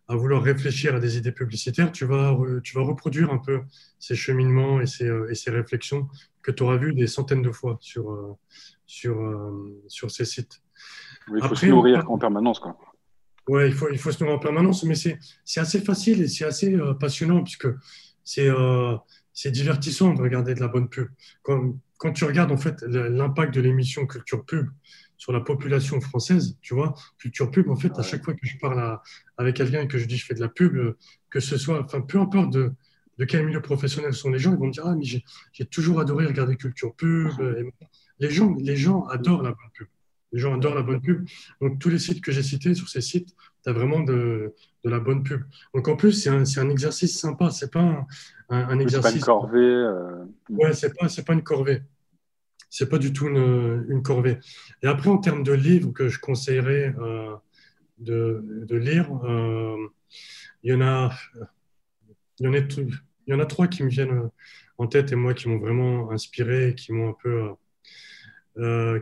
[0.08, 1.90] à vouloir réfléchir à des idées publicitaires.
[1.90, 3.60] Tu vas, tu vas reproduire un peu
[3.98, 6.08] ces cheminements et ces, euh, et ces réflexions
[6.42, 8.36] que tu auras vues des centaines de fois sur, euh,
[8.86, 10.62] sur, euh, sur ces sites.
[11.34, 12.58] il faut se nourrir en permanence.
[12.58, 12.76] Quoi.
[13.48, 15.18] Ouais, il faut, il faut se nourrir en permanence, mais c'est
[15.56, 17.68] assez facile et c'est assez passionnant puisque
[18.24, 18.48] c'est
[19.34, 21.08] c'est divertissant de regarder de la bonne pub.
[21.42, 24.68] Quand, quand tu regardes en fait l'impact de l'émission Culture Pub
[25.16, 28.58] sur la population française, tu vois, culture pub, en fait, à chaque fois que je
[28.58, 28.98] parle
[29.36, 30.96] avec quelqu'un et que je dis je fais de la pub,
[31.30, 32.72] que ce soit, enfin, peu importe de,
[33.18, 36.00] de quel milieu professionnel sont les gens, ils vont me dire, ah, mais j'ai toujours
[36.00, 37.30] adoré regarder culture pub.
[38.18, 39.88] les, gens, les gens adorent la bonne pub.
[40.32, 41.26] Les gens adorent la bonne pub.
[41.60, 44.90] Donc, tous les sites que j'ai cités, sur ces sites, tu as vraiment de, de,
[44.90, 45.42] la bonne pub.
[45.74, 47.50] Donc, en plus, c'est un, un, exercice sympa.
[47.50, 48.06] C'est pas un,
[48.48, 49.12] un, exercice.
[49.12, 49.58] C'est pas une corvée.
[49.58, 50.24] Euh...
[50.48, 51.82] Ouais, c'est pas, pas une corvée
[52.72, 54.38] c'est pas du tout une, corvée.
[54.82, 57.36] Et après, en termes de livres que je conseillerais euh,
[57.98, 59.76] de, lire, euh,
[60.62, 61.10] il, y en a,
[62.42, 62.88] il,
[63.28, 64.30] y en a, trois qui me viennent
[64.78, 67.50] en tête et moi qui m'ont vraiment inspiré, qui m'ont un peu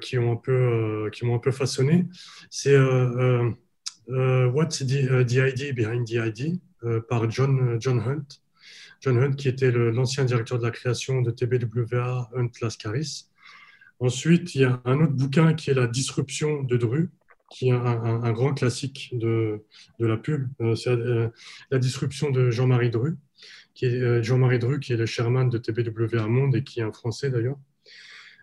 [0.00, 2.06] qui ont un peu, qui m'ont un peu façonné.
[2.50, 2.76] C'est
[4.08, 6.54] What's the, Idea Behind the Idea
[7.08, 8.40] par John, John Hunt.
[9.00, 13.30] John Hunt, qui était l'ancien directeur de la création de TBWA, Hunt Lascaris.
[13.98, 17.10] Ensuite, il y a un autre bouquin qui est La disruption de Dru,
[17.50, 19.62] qui est un, grand classique de,
[19.98, 20.48] de la pub.
[20.76, 20.96] C'est
[21.70, 23.16] La disruption de Jean-Marie Dru
[23.80, 26.82] qui est euh, Jean-Marie Dru, qui est le chairman de TBWA Monde et qui est
[26.82, 27.56] un Français d'ailleurs.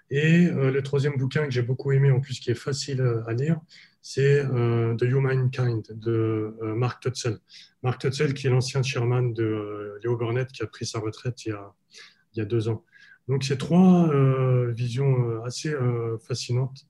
[0.10, 3.34] Et euh, le troisième bouquin que j'ai beaucoup aimé, en plus qui est facile à
[3.34, 3.60] lire,
[4.02, 7.38] c'est euh, The Humankind de Mark Tutzel.
[7.84, 11.50] Mark Tutzel, qui est l'ancien chairman de Léo Burnett, qui a pris sa retraite il
[11.50, 11.71] y a,
[12.34, 12.84] il y a deux ans.
[13.28, 14.12] Donc, c'est trois
[14.69, 15.76] visions assez
[16.26, 16.88] fascinantes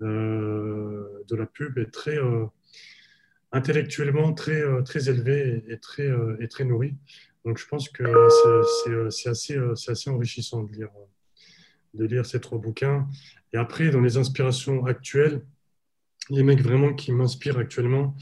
[0.00, 2.18] de la pub et très
[3.50, 6.94] intellectuellement très, très élevées et, très, et très nourries.
[7.44, 8.04] Donc je pense que
[9.10, 10.90] c'est assez, assez, enrichissant de lire,
[11.94, 13.08] de lire ces trois bouquins.
[13.52, 15.44] Et après, dans les inspirations actuelles,
[16.30, 18.16] les mecs vraiment qui m'inspirent actuellement,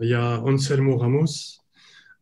[0.00, 1.60] il y a Anselmo Ramos,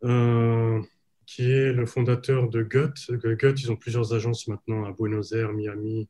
[0.05, 0.81] euh,
[1.27, 2.95] qui est le fondateur de GUT.
[3.11, 6.09] GUT, ils ont plusieurs agences maintenant à Buenos Aires, Miami,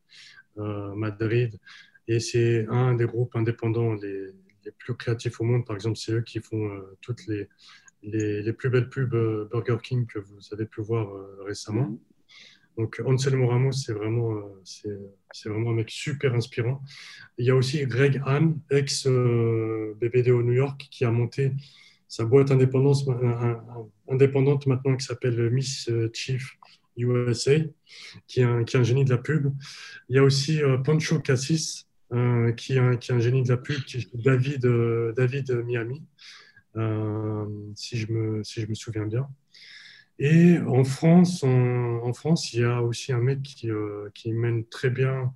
[0.59, 1.59] euh, Madrid.
[2.09, 4.33] Et c'est un des groupes indépendants les,
[4.79, 5.65] plus créatifs au monde.
[5.65, 7.49] Par exemple, c'est eux qui font euh, toutes les,
[8.07, 11.89] les, plus belles pubs euh, Burger King que vous avez pu voir euh, récemment.
[11.89, 11.99] Mhm.
[12.79, 14.61] Donc Anselmo Ramos, c'est vraiment, euh,
[15.33, 16.83] c'est, vraiment un mec super inspirant.
[17.39, 21.53] Il y a aussi Greg Hahn, ex BBDO New York, qui a monté
[22.07, 22.99] sa boîte indépendante,
[24.09, 26.59] indépendante maintenant qui s'appelle Miss Chief
[26.99, 27.55] USA,
[28.27, 29.55] qui est, un, qui est un génie de la pub.
[30.11, 31.89] Il y a aussi Pancho Cassis,
[32.59, 34.67] qui, est un, génie de la pub, qui est David,
[35.17, 36.03] David Miami.
[36.77, 39.29] Euh, si, je me, si je me souviens bien.
[40.19, 44.67] Et en France, en France, il y a aussi un mec qui, euh, qui mène
[44.67, 45.33] très bien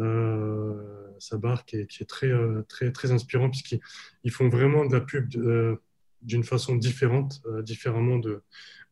[0.00, 0.74] euh,
[1.18, 2.32] sa barque et qui est très,
[2.68, 5.28] très, très inspirant puisqu'ils font vraiment de la pub
[6.22, 8.42] d'une façon différente, différemment de,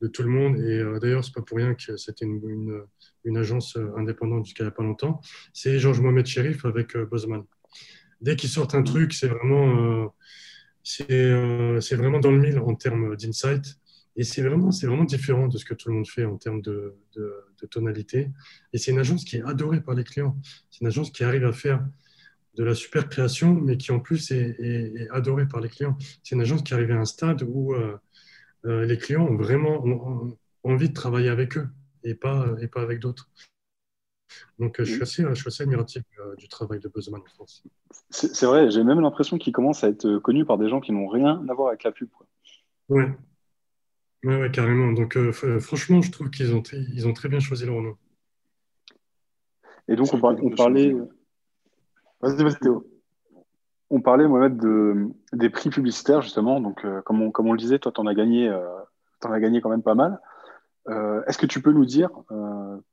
[0.00, 0.58] de, tout le monde.
[0.58, 2.82] Et d'ailleurs, c'est pas pour rien que c'était une, une,
[3.24, 5.20] une, agence indépendante jusqu'à il n'y a pas longtemps.
[5.52, 7.42] C'est Georges Mohamed Sherif avec Buzzman.
[8.20, 10.06] Dès qu'ils sortent un truc, c'est vraiment euh,
[10.86, 13.76] c'est vraiment dans le mille en termes d'insight.
[14.14, 16.94] Et c'est vraiment, vraiment différent de ce que tout le monde fait en termes de,
[17.70, 18.30] tonalité.
[18.72, 20.36] Et c'est une agence qui est adorée par les clients.
[20.70, 21.84] C'est une agence qui arrive à faire
[22.54, 25.98] de la super création, mais qui en plus est, adorée par les clients.
[26.22, 27.98] C'est une agence qui arrive à un stade où euh,
[28.64, 29.84] euh, les clients ont vraiment
[30.62, 31.68] envie de travailler avec eux
[32.04, 33.28] et pas avec d'autres.
[34.58, 36.02] Donc, je suis assez, je suis assez admiratif
[36.38, 37.62] du travail de Buzzman en France.
[38.10, 41.08] C'est vrai, j'ai même l'impression qu'il commence à être connu par des gens qui n'ont
[41.08, 42.08] rien à voir avec la pub.
[42.10, 42.26] Quoi.
[42.88, 43.10] Ouais.
[44.24, 44.50] ouais.
[44.50, 44.92] carrément.
[44.92, 47.96] Donc, euh, euh, franchement, je trouve qu'ils ont, ils ont très bien choisi leur nom.
[49.88, 50.92] Et donc, on, parlait.
[52.20, 52.86] Vas-y, vas-y, Théo.
[53.88, 56.60] On parlait, Mohamed, de, des prix publicitaires, justement.
[56.60, 59.40] Donc, euh, comme, on, comme on le disait, toi, tu en, as gagné, en as
[59.40, 60.20] gagné quand même pas mal.
[60.88, 62.10] Est-ce que tu peux nous dire,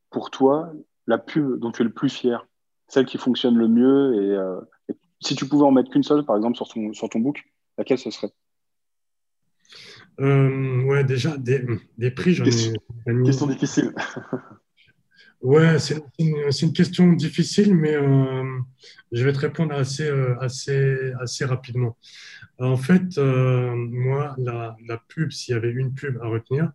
[0.10, 0.72] pour toi,
[1.08, 2.48] la pub dont tu es le plus fier
[2.88, 6.56] Celle qui fonctionne le mieux et si tu pouvais en mettre qu'une seule, par exemple,
[6.56, 7.44] sur ton, sur ton book,
[7.78, 8.32] laquelle ce serait?
[10.20, 11.66] Euh, Ouais, déjà, des,
[11.98, 13.24] des prix, j'en ai.
[13.24, 13.94] Question difficile.
[15.42, 18.60] ouais, c'est une, une, question difficile, mais euh,
[19.12, 21.98] je vais te répondre assez, euh, assez, assez rapidement.
[22.60, 26.72] En fait, euh, moi, la, la pub, s'il y avait une pub à retenir,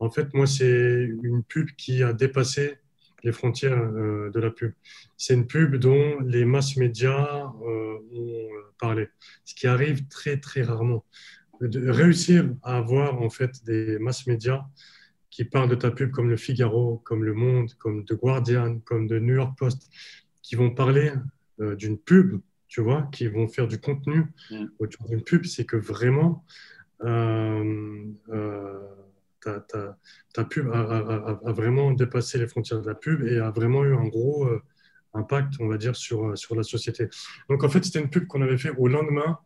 [0.00, 2.78] en fait, moi, c'est une pub qui a dépassé
[3.24, 4.72] les frontières euh, de la pub.
[5.16, 9.08] C'est une pub dont les masses médias euh, ont parlé,
[9.44, 11.04] ce qui arrive très très rarement.
[11.60, 14.64] De réussir à avoir en fait des masses médias
[15.30, 19.08] qui parlent de ta pub comme le Figaro, comme Le Monde, comme The Guardian, comme
[19.08, 19.90] The New York Post,
[20.42, 21.12] qui vont parler
[21.60, 24.66] euh, d'une pub, tu vois, qui vont faire du contenu mm.
[24.78, 26.44] autour d'une pub, c'est que vraiment
[30.32, 34.06] ta, pub a, vraiment dépassé les frontières de la pub et a vraiment eu un
[34.06, 34.62] gros euh,
[35.14, 37.08] impact, on va dire, sur, euh, sur la société.
[37.48, 39.38] Donc en fait, c'était une pub qu'on avait fait au lendemain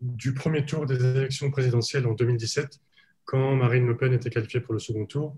[0.00, 2.80] du premier tour des élections présidentielles en 2017,
[3.24, 5.36] quand Marine Le Pen était qualifiée pour le second tour.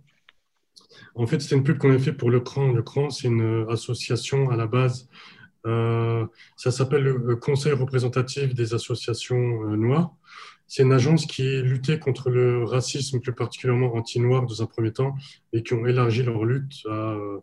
[1.15, 2.73] En fait, c'était une pub qu'on avait fait pour Le Cran.
[2.73, 5.09] Le Cran, c'est une association à la base.
[5.67, 9.37] Euh, ça s'appelle le Conseil représentatif des associations
[9.77, 10.15] noires.
[10.67, 15.15] C'est une agence qui luttait contre le racisme, plus particulièrement anti-noir dans un premier temps,
[15.53, 17.39] et qui ont élargi leur lutte euh,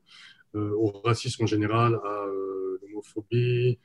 [0.54, 2.00] au racisme en général,
[3.02, 3.80] euh, l'homophobie,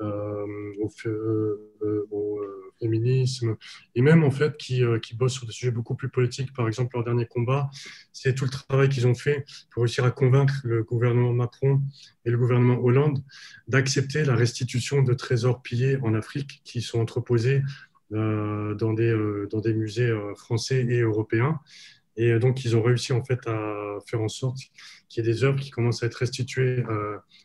[0.00, 2.40] euh, au,
[2.80, 3.56] féminisme,
[3.94, 6.52] et même en fait qui, qui bossent sur des sujets beaucoup plus politiques.
[6.52, 7.70] Par exemple, leur dernier combat,
[8.12, 11.80] c'est tout le travail qu'ils ont fait pour réussir à convaincre le gouvernement Macron
[12.24, 13.22] et le gouvernement Hollande
[13.68, 17.62] d'accepter la restitution de trésors pillés en Afrique qui sont entreposés
[18.10, 21.60] dans, des, dans des musées français et européens.
[22.16, 24.58] Et donc, ils ont réussi en fait à faire en sorte
[25.08, 26.82] qu'il y ait des œuvres qui commencent à être restituées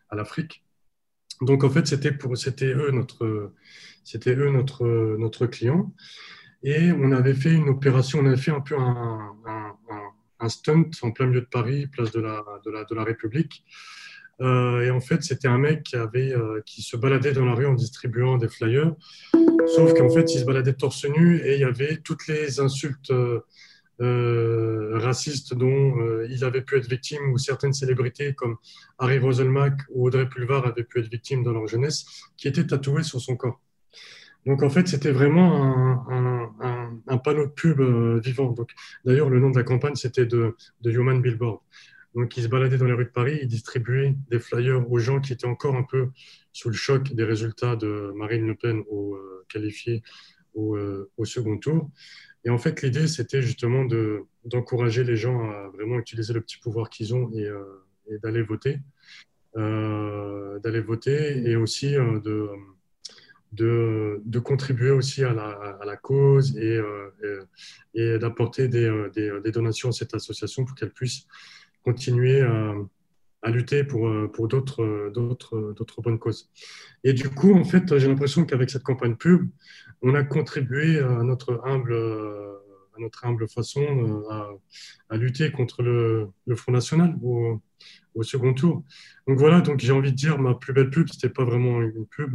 [0.10, 0.63] à l'Afrique.
[1.41, 3.54] Donc en fait, c'était pour, c'était eux notre,
[4.04, 4.86] c'était eux notre,
[5.17, 5.93] notre client.
[6.63, 9.36] Et on avait fait une opération, on avait fait un peu un,
[10.39, 13.63] un, stunt en plein milieu de Paris, place de la, de la, de la République.
[14.41, 17.56] Euh, et en fait, c'était un mec qui, avait, euh, qui se baladait dans la
[17.56, 18.93] rue en distribuant des flyers.
[19.76, 23.12] Sauf qu'en fait, il se baladait torse nu et il y avait toutes les insultes
[23.12, 23.39] euh,
[24.00, 28.58] racistes dont euh, il avait pu être victime ou certaines célébrités comme
[29.00, 32.06] Harry Roselmack ou Audrey Pulvar avaient pu être victimes dans leur jeunesse,
[32.36, 33.62] qui étaient tatouées sur son corps.
[34.46, 38.56] Donc en fait, c'était vraiment un, panneau de pub euh, vivant.
[39.04, 40.56] D'ailleurs, le nom de la campagne c'était de,
[40.86, 41.60] Human Billboard.
[42.16, 45.20] Donc il se baladait dans les rues de Paris, il distribuait des flyers aux gens
[45.20, 46.10] qui étaient encore un peu
[46.52, 49.18] sous le choc des résultats de Marine Le Pen au
[49.50, 50.02] qualifié
[50.56, 51.92] au second tour.
[52.48, 53.86] Et en fait, l'idée, c'était justement
[54.46, 57.84] d'encourager les gens à vraiment utiliser le petit pouvoir qu'ils ont et, euh,
[58.24, 58.80] d'aller voter.
[59.58, 62.48] Euh, d'aller voter et aussi euh, de,
[63.52, 65.50] de, de, contribuer aussi à la,
[65.82, 66.80] à la cause et,
[67.96, 71.28] et, d'apporter des, des, donations à cette association pour qu'elle puisse
[71.84, 72.76] continuer à,
[73.42, 76.50] à lutter pour, pour d'autres, d'autres, d'autres bonnes causes.
[77.04, 79.50] Et du coup, en fait, j'ai l'impression qu'avec cette campagne pub,
[80.02, 81.94] on a contribué à notre humble,
[82.98, 84.58] à notre humble façon euh,
[85.10, 87.62] à, lutter contre le, Front National au,
[88.24, 88.84] second tour.
[89.28, 92.08] Donc voilà, donc j'ai envie de dire, ma plus belle pub, c'était pas vraiment une
[92.08, 92.34] pub,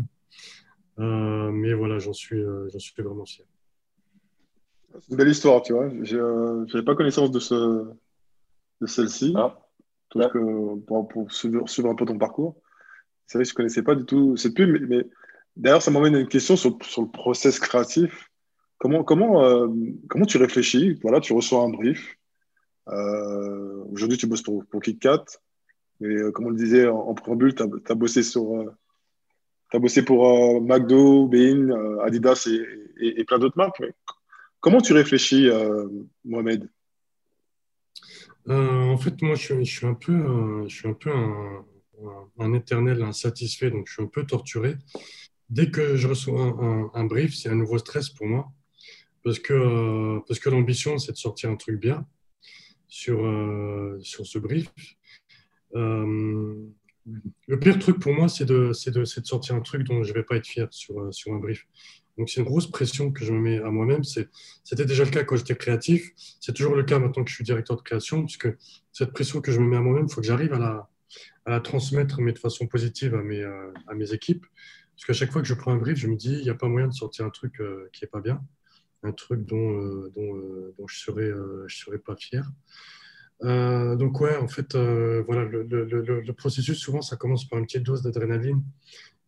[1.01, 3.44] euh, mais voilà, j'en suis, euh, j'en suis vraiment fier.
[5.01, 5.90] C'est une belle histoire, tu vois.
[6.03, 7.88] Je n'avais pas connaissance de, ce,
[8.81, 9.35] de celle-ci.
[9.37, 9.59] Ah.
[10.11, 12.61] pour, suivre, un peu ton parcours.
[13.27, 15.05] C'est vrai que je ne connaissais pas du tout cette pub, mais
[15.56, 18.30] D'ailleurs, ça m'emmène à une question sur, le process créatif.
[18.78, 19.68] Comment, comment, euh,
[20.08, 20.98] comment tu réfléchis?
[21.02, 22.16] Voilà, tu reçois un brief.
[22.88, 25.24] Euh, aujourd'hui, tu bosses pour, pour KitKat.
[26.00, 28.74] Et euh, comme on le disait en, préambule, tu as, bossé sur.
[29.72, 32.48] as bossé pour McDo, Bein, Adidas
[33.00, 33.82] et, plein d'autres marques.
[34.60, 35.48] comment tu réfléchis,
[36.24, 36.68] Mohamed?
[38.48, 41.64] En fait, moi, je, suis un peu, je suis un, peu un,
[42.38, 44.76] un, éternel insatisfait, donc je suis un peu torturé
[45.52, 48.50] dès que je reçois un, brief, c'est un nouveau stress pour moi.
[49.22, 52.04] Parce que, parce que l'ambition, c'est de sortir un truc bien
[52.88, 54.68] sur, euh, sur ce brief.
[55.76, 56.56] Euh,
[57.46, 60.14] le pire truc pour moi, c'est de, de, de, sortir un truc dont je ne
[60.14, 61.66] vais pas être fier sur, euh, sur un brief.
[62.18, 64.04] Donc, c'est une grosse pression que je me mets à moi-même.
[64.04, 66.12] C'était déjà le cas quand j'étais créatif.
[66.40, 68.48] C'est toujours le cas maintenant que je suis directeur de création, puisque
[68.90, 70.90] cette pression que je me mets à moi-même, il faut que j'arrive à la,
[71.44, 74.44] à la transmettre, mais de façon positive à mes, à mes équipes.
[75.02, 76.54] Parce qu'à chaque fois que je prends un brief, je me dis, il n'y a
[76.54, 78.40] pas moyen de sortir un truc euh, qui n'est pas bien,
[79.02, 81.32] un truc dont, euh, dont, euh, dont, je ne serais,
[81.66, 82.48] je serais pas fier.
[83.40, 87.82] donc ouais, en fait, voilà, le, le, le, processus, souvent, ça commence par une petite
[87.82, 88.62] dose d'adrénaline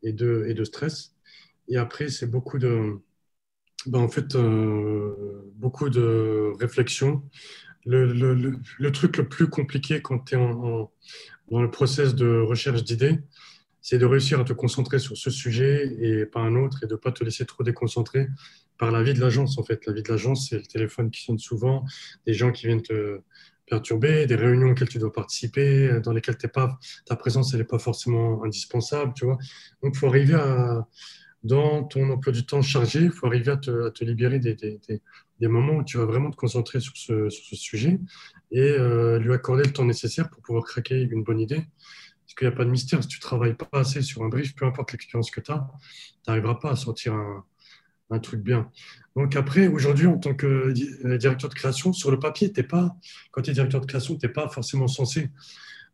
[0.05, 1.17] et de, et de stress.
[1.67, 3.01] Et après, c'est beaucoup de,
[3.87, 4.37] ben, en fait,
[5.57, 7.29] beaucoup de réflexion.
[7.85, 10.93] Le, truc le plus compliqué quand tu es en,
[11.51, 13.19] dans le process de recherche d'idées,
[13.85, 16.95] c'est de réussir à te concentrer sur ce sujet et pas un autre et de
[16.95, 18.29] ne pas te laisser trop déconcentrer
[18.79, 19.59] par la vie de l'agence.
[19.59, 21.85] En fait, la vie de l'agence, c'est le téléphone qui sonne souvent,
[22.27, 23.21] des gens qui viennent te
[23.67, 29.13] perturber, des réunions auxquelles tu dois participer, dans lesquelles ta présence n'est pas forcément indispensable.
[29.15, 29.37] Tu vois
[29.83, 30.39] Donc, il faut arriver
[31.43, 34.81] dans ton emploi du temps chargé, il faut arriver à te, libérer des,
[35.43, 38.01] moments où tu vas vraiment te concentrer sur ce, sur ce sujet
[38.51, 41.67] et euh, lui accorder le temps nécessaire pour pouvoir craquer une bonne idée.
[42.35, 43.01] Parce qu'il n'y a pas de mystère.
[43.01, 45.69] Si tu travailles pas assez sur un brief, peu importe l'expérience que tu as,
[46.25, 47.45] tu n'arriveras pas à sortir un,
[48.21, 48.71] truc bien.
[49.17, 50.73] Donc après, aujourd'hui, en tant que
[51.05, 52.97] euh, directeur de création, sur le papier, es pas,
[53.33, 55.31] quand tu es directeur de création, tu n'es pas forcément censé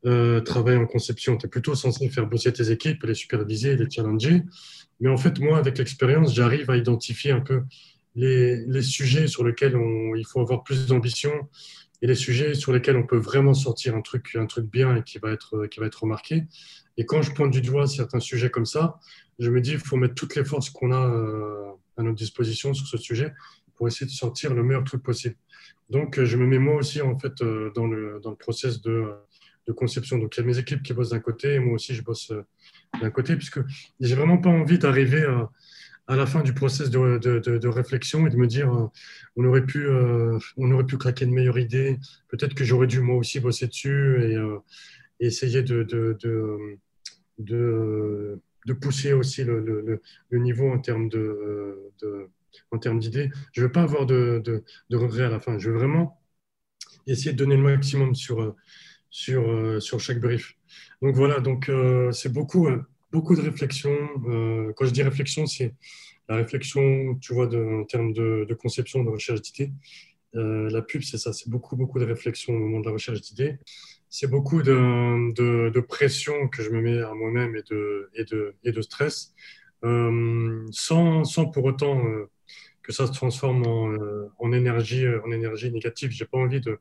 [0.04, 1.38] euh, travailler en conception.
[1.38, 4.42] Tu es plutôt censé faire bosser tes équipes, les superviser, les challenger.
[5.00, 7.62] Mais en fait, moi, avec l'expérience, j'arrive à identifier un peu
[8.14, 9.76] les, sujets sur lesquels
[10.16, 11.32] il faut avoir plus d'ambition,
[12.02, 15.02] et les sujets sur lesquels on peut vraiment sortir un truc, un truc bien et
[15.02, 16.44] qui va, être, qui va être remarqué.
[16.96, 18.98] Et quand je pointe du doigt certains sujets comme ça,
[19.38, 22.74] je me dis qu'il faut mettre toutes les forces qu'on a euh, à notre disposition
[22.74, 23.32] sur ce sujet
[23.76, 25.36] pour essayer de sortir le meilleur truc possible.
[25.88, 29.12] Donc, je me mets moi aussi en fait euh, dans le, dans le process de,
[29.66, 30.18] de conception.
[30.18, 32.42] Donc, il y a mes équipes qui bossent d'un côté moi aussi je bosse euh,
[33.00, 33.60] d'un côté, puisque
[34.00, 35.50] j'ai vraiment pas envie d'arriver à
[36.10, 38.68] à la fin du process de, de, réflexion et de me dire
[39.36, 39.88] on aurait pu
[40.56, 41.98] on aurait pu craquer une meilleure idée.
[42.28, 44.36] Peut-être que j'aurais dû moi aussi bosser dessus et,
[45.20, 45.84] essayer de,
[47.38, 50.00] de, pousser aussi le,
[50.30, 51.92] le, niveau en termes de,
[52.72, 53.30] en termes d'idées.
[53.52, 55.60] Je veux pas avoir de, regrets à la fin.
[55.60, 56.20] Je veux vraiment
[57.06, 58.56] essayer de donner le maximum sur
[59.10, 60.56] sur sur chaque brief.
[61.02, 61.70] Donc voilà donc
[62.10, 62.68] c'est beaucoup
[63.12, 63.96] beaucoup de réflexion.
[64.26, 65.74] Euh, quand je dis réflexion, c'est
[66.28, 69.72] la réflexion, tu vois, en termes de, conception, de recherche d'idées.
[70.36, 73.20] Euh, la pub, c'est ça, c'est beaucoup, beaucoup de réflexion au moment de la recherche
[73.20, 73.58] d'idées.
[74.08, 77.62] C'est beaucoup de, pression que je me mets à moi-même et
[78.24, 79.34] de, stress,
[79.84, 82.04] euh, sans, pour autant
[82.82, 83.92] que ça se transforme en,
[84.38, 86.10] en énergie, en énergie négative.
[86.10, 86.78] J'ai pas envie de,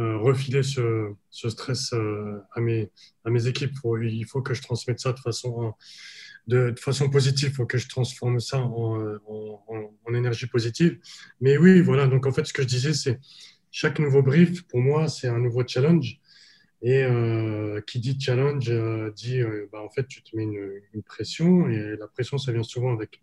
[0.00, 2.90] refiler ce, stress euh, à, mes,
[3.24, 3.74] à mes équipes.
[4.02, 5.72] il faut que je transmette ça de façon,
[6.46, 10.98] de, façon positive, il faut que je transforme ça en, en, énergie positive.
[11.40, 13.18] Mais oui, voilà, donc en fait, ce que je disais, c'est
[13.70, 16.20] chaque nouveau brief, pour moi, c'est un nouveau challenge.
[16.82, 18.70] Et euh, qui dit challenge
[19.14, 19.40] dit,
[19.72, 22.92] bah, en fait, tu te mets une, une, pression, et la pression, ça vient souvent
[22.92, 23.22] avec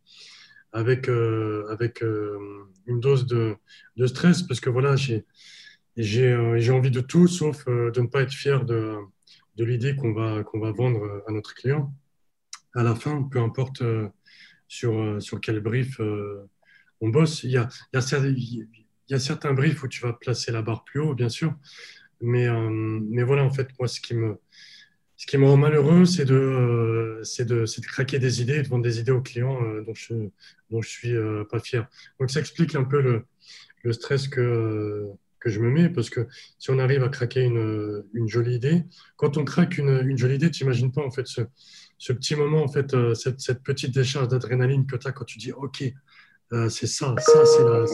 [0.76, 2.02] avec, avec
[2.88, 3.56] une dose de,
[3.96, 5.22] de, stress, parce que voilà, j'ai euh,
[5.96, 8.98] j'ai envie de tout sauf euh, de ne pas être fier de,
[9.58, 11.94] de l'idée qu'on va, qu'on va vendre à notre client.
[12.74, 14.10] À la fin, peu importe euh,
[14.68, 16.00] sur, sur quel brief
[17.00, 18.28] on bosse, il y, a, y a,
[19.10, 21.54] y a certains briefs où tu vas placer la barre plus haut, bien sûr.
[22.22, 24.40] Mais, mais voilà, en fait, moi, ce qui me,
[25.18, 29.00] ce qui me rend malheureux, c'est de, de, de, craquer des idées, de vendre des
[29.00, 30.14] idées aux clients dont je
[30.72, 31.14] ne je suis
[31.52, 31.88] pas fier.
[32.20, 33.26] Donc, ça explique un peu le,
[33.84, 35.14] le stress que,
[35.44, 36.28] que je me mets, parce que
[36.58, 38.86] si on arrive à craquer une, une jolie idée,
[39.18, 41.42] quand on craque une, une jolie idée, tu n'imagines pas en fait ce,
[41.98, 45.26] ce, petit moment, en fait, euh, cette, cette, petite décharge d'adrénaline que tu as quand
[45.26, 45.84] tu dis OK,
[46.54, 47.86] euh, c'est ça, ça c'est la,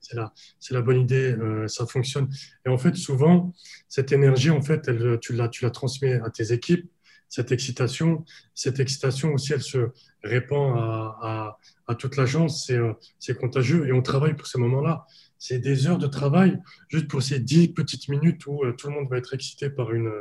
[0.00, 0.32] c'est la,
[0.70, 2.30] la, bonne idée, euh, ça fonctionne.
[2.64, 3.52] Et en fait, souvent,
[3.86, 6.90] cette énergie, en fait, elle, tu, la, tu la transmets à tes équipes,
[7.28, 8.24] cette excitation,
[8.54, 9.90] cette excitation aussi, elle se
[10.24, 12.72] répand à, à, à toute l'agence,
[13.18, 13.86] c'est contagieux.
[13.86, 15.04] Et on travaille pour ces moments-là
[15.38, 16.58] c'est des heures de travail
[16.88, 19.92] juste pour ces dix petites minutes où euh, tout le monde va être excité par
[19.92, 20.12] une,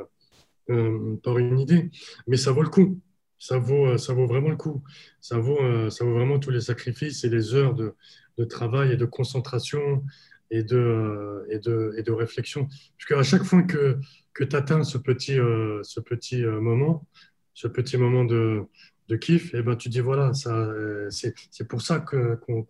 [0.70, 1.90] euh, par une idée.
[2.28, 3.00] Mais ça vaut le coup.
[3.40, 4.84] Ça vaut, euh, ça vaut vraiment le coup.
[5.20, 7.96] Ça vaut, ça vaut vraiment tous les sacrifices et les heures de,
[8.38, 10.04] de travail et de concentration
[10.50, 12.66] et de, et de, et de réflexion.
[12.66, 14.00] Parce qu'à chaque fois que,
[14.34, 17.06] que tu atteins ce petit, ce petit moment,
[17.54, 18.64] ce petit moment de,
[19.10, 22.66] de kiff, et eh ben, tu dis voilà, c'est pour ça qu'on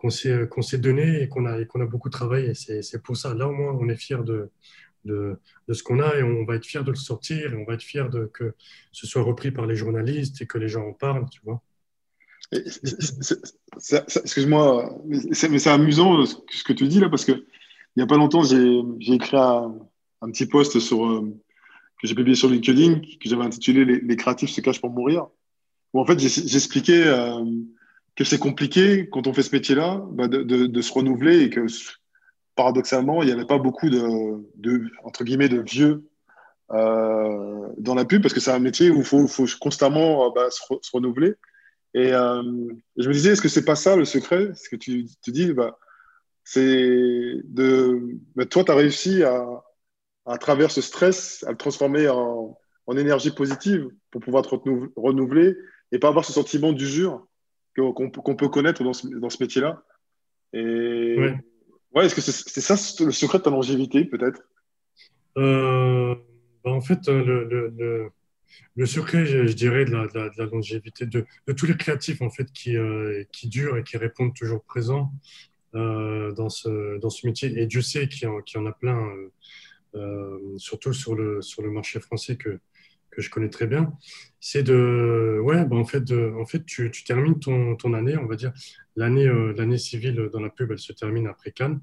[0.00, 2.54] qu'on s'est, qu'on s'est donné et qu'on a, qu'on a beaucoup travaillé.
[2.54, 3.34] C'est, pour ça.
[3.34, 4.50] Là, au moins, on est fier de,
[5.04, 5.38] de,
[5.68, 7.74] de, ce qu'on a et on va être fier de le sortir et on va
[7.74, 8.54] être fier de, que
[8.92, 11.60] ce soit repris par les journalistes et que les gens en parlent, tu vois.
[14.24, 18.16] excuse-moi, mais c'est, amusant ce que tu dis là parce que il n'y a pas
[18.16, 18.80] longtemps, j'ai,
[19.14, 19.74] écrit un,
[20.32, 21.28] petit post sur, euh,
[22.00, 25.26] que j'ai publié sur LinkedIn que j'avais intitulé Les, créatifs se cachent pour mourir.
[25.92, 27.06] Où en fait, j'expliquais.
[27.06, 27.44] Euh,
[28.20, 31.64] que c'est compliqué quand on fait ce métier-là bah, de, se renouveler et que
[32.54, 36.06] paradoxalement, il n'y avait pas beaucoup de, entre guillemets, de vieux
[36.70, 40.30] euh, dans la pub parce que c'est un métier où il faut, faut, constamment euh,
[40.34, 40.60] bah, se,
[40.92, 41.32] renouveler.
[41.94, 42.42] Et euh,
[42.98, 45.54] je me disais, est-ce que c'est pas ça le secret Ce que tu te dis,
[45.54, 45.78] bah,
[46.44, 48.18] c'est de.
[48.36, 49.46] Bah, toi, tu as réussi à,
[50.26, 52.54] à travers ce stress, à le transformer en,
[52.86, 54.54] en énergie positive pour pouvoir te
[54.96, 55.56] renouveler
[55.90, 57.26] et pas avoir ce sentiment d'usure
[57.94, 59.82] qu'on peut connaître dans ce, dans ce métier-là.
[60.52, 61.16] Et
[61.94, 62.06] ouais.
[62.06, 62.74] est-ce que c'est ça
[63.04, 64.42] le secret de ta longévité, peut-être?
[65.38, 66.14] Euh,
[66.64, 68.10] bah, En fait, euh, le, le,
[68.76, 72.30] le, secret, je, dirais, de la, de la, longévité de, de, tous les créatifs en
[72.30, 75.12] fait qui, euh, qui durent et qui répondent toujours présents
[75.72, 77.56] dans, ce, dans ce métier.
[77.56, 79.08] Et Dieu sait qu'il y, en a plein,
[80.56, 82.58] surtout sur le, sur le marché français que
[83.10, 83.92] que je connais très bien,
[84.40, 88.26] c'est de, ouais, bah en fait, en fait tu, tu termines ton, ton, année, on
[88.26, 88.52] va dire,
[88.96, 91.80] l'année euh, l'année civile dans la pub, elle se termine après Cannes.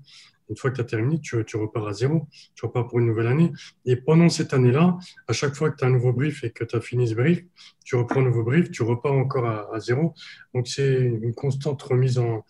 [0.50, 2.26] Une fois que tu as terminé, tu, tu, repars à zéro,
[2.56, 3.52] tu repars pour une nouvelle année.
[3.86, 4.98] Et pendant cette année-là,
[5.28, 7.16] à chaque fois que tu as un nouveau brief et que tu as fini ce
[7.16, 7.44] brief,
[7.84, 10.14] tu reprends un nouveau brief, tu repars encore à zéro.
[10.54, 12.46] Donc c'est une constante remise en,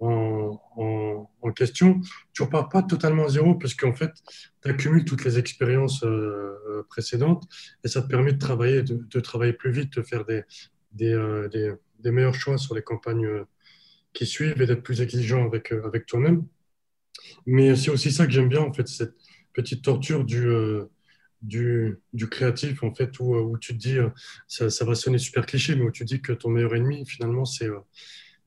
[0.00, 2.00] en, question,
[2.32, 4.12] tu repars pas totalement à zéro parce qu'en fait,
[4.62, 7.44] tu accumules toutes les expériences euh, euh, précédentes
[7.84, 10.44] et ça te permet de travailler, de, travailler plus vite, de faire des,
[11.02, 13.28] euh, meilleurs choix sur les campagnes
[14.12, 15.72] qui suivent et d'être plus exigeant avec,
[16.06, 16.46] toi-même.
[17.46, 19.14] Mais c'est aussi ça que j'aime bien, en fait, cette
[19.52, 21.98] petite torture du,
[22.30, 23.98] créatif, en fait, où, tu te dis,
[24.46, 27.44] ça, ça, va sonner super cliché, mais où tu dis que ton meilleur ennemi, finalement,
[27.44, 27.68] c'est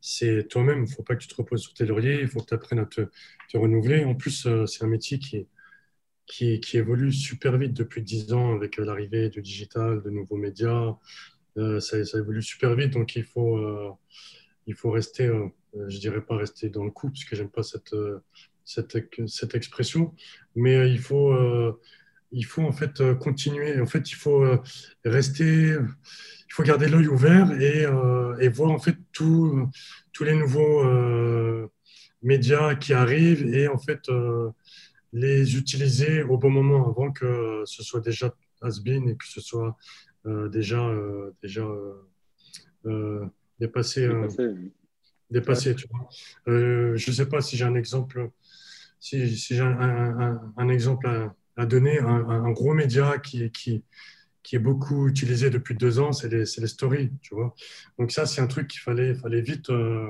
[0.02, 0.80] c'est toi-même.
[0.80, 2.54] Il ne faut pas que tu te reposes sur tes lauriers, il faut que tu
[2.54, 3.08] apprennes à te,
[3.54, 4.04] renouveler.
[4.06, 5.48] En plus, c'est un métier qui,
[6.26, 10.96] qui, évolue super vite depuis 10 ans avec l'arrivée du digital, de nouveaux médias.
[11.56, 13.60] ça, ça, évolue super vite, donc il faut,
[14.68, 15.30] il faut rester,
[15.88, 17.96] je dirais pas rester dans le coup, parce que j'aime pas cette,
[18.64, 18.98] cette,
[19.28, 20.16] cette, expression,
[20.56, 21.34] mais il faut
[22.32, 23.80] il faut en fait euh, continuer.
[23.80, 24.62] En fait, il faut euh,
[25.06, 29.70] rester, il faut garder l'œil ouvert et, euh, et, voir en fait tous
[30.22, 30.84] les nouveaux
[32.22, 34.10] médias qui arrivent et en fait
[35.14, 39.76] les utiliser au bon moment avant que ce soit déjà has-been et que ce soit
[40.26, 40.90] déjà
[41.42, 41.68] déjà
[43.60, 44.10] dépassé.
[45.30, 46.08] dépassé, tu vois.
[46.48, 48.30] je ne sais pas si j'ai un exemple,
[49.00, 53.84] si, si j'ai un, un, un, exemple à, à donner un, gros média qui, qui,
[54.44, 57.54] qui est beaucoup utilisé depuis deux ans, c'est les, stories, tu vois.
[58.00, 60.08] Donc ça, c'est un truc qu'il fallait, fallait vite euh,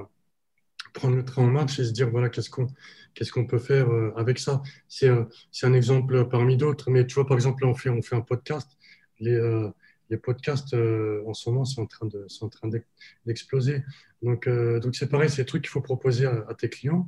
[0.94, 2.68] prendre le train en marche et se dire, voilà, qu'est-ce qu'on
[3.14, 7.36] qu'est-ce peut faire euh, avec ça C'est un exemple parmi d'autres, mais tu vois, par
[7.36, 8.70] exemple, là, on fait, on fait un podcast.
[9.20, 9.70] Les, euh,
[10.10, 12.70] les podcasts, en ce moment, sont en train de, en train
[13.26, 13.82] d'exploser.
[14.22, 14.50] Donc,
[14.94, 17.08] c'est pareil, c'est des trucs qu'il faut proposer à tes clients.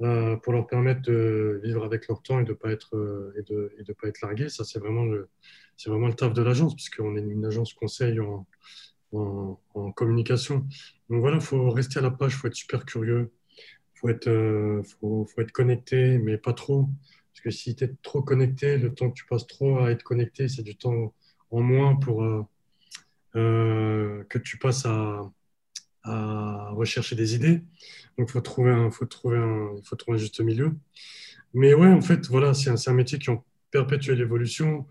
[0.00, 3.34] Euh, pour leur permettre de vivre avec leur temps et de ne pas être, euh,
[3.36, 4.48] et de, et de pas être largués.
[4.48, 5.28] Ça, c'est vraiment, le,
[5.78, 8.46] c'est vraiment le taf de l'agence, puisqu'on est une agence conseil en,
[9.94, 10.66] communication.
[11.08, 13.32] Donc voilà, il faut rester à la page, il faut être super curieux,
[13.94, 16.90] il faut, être, euh, faut, être connecté, mais pas trop.
[17.32, 20.02] Parce que si tu es trop connecté, le temps que tu passes trop à être
[20.02, 21.14] connecté, c'est du temps
[21.50, 22.22] en moins pour
[23.32, 25.30] que tu passes à,
[26.72, 27.62] rechercher des idées.
[28.18, 29.38] Donc, faut trouver un, faut trouver
[29.76, 30.74] il faut trouver un juste milieu.
[31.54, 34.86] Mais ouais, en fait, voilà, c'est un, un, métier qui en perpétué l'évolution.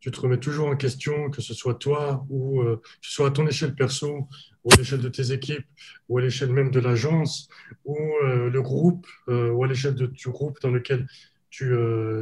[0.00, 3.28] Tu te remets toujours en question, que ce soit toi ou euh, que ce soit
[3.28, 4.28] à ton échelle perso,
[4.64, 5.66] ou à l'échelle de tes équipes,
[6.08, 7.48] ou à l'échelle même de l'agence,
[7.84, 11.06] ou euh, le groupe, euh, ou à l'échelle du groupe dans lequel
[11.50, 11.74] tu,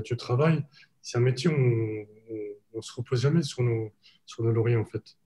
[0.05, 0.64] tu travailles.
[1.03, 3.93] C'est un métier où on ne se repose jamais sur nos,
[4.24, 5.16] sur nos lauriers, en fait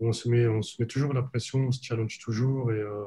[0.00, 3.04] on se met, on se met toujours la pression, on se challenge toujours et euh,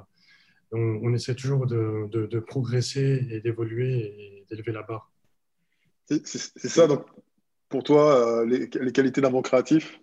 [0.72, 5.12] on, essaie toujours de, de, progresser et d'évoluer et d'élever la barre.
[6.06, 6.20] C'est
[6.68, 7.06] ça, donc
[7.70, 10.00] pour toi, euh, les, les, qualités d'un bon créatif,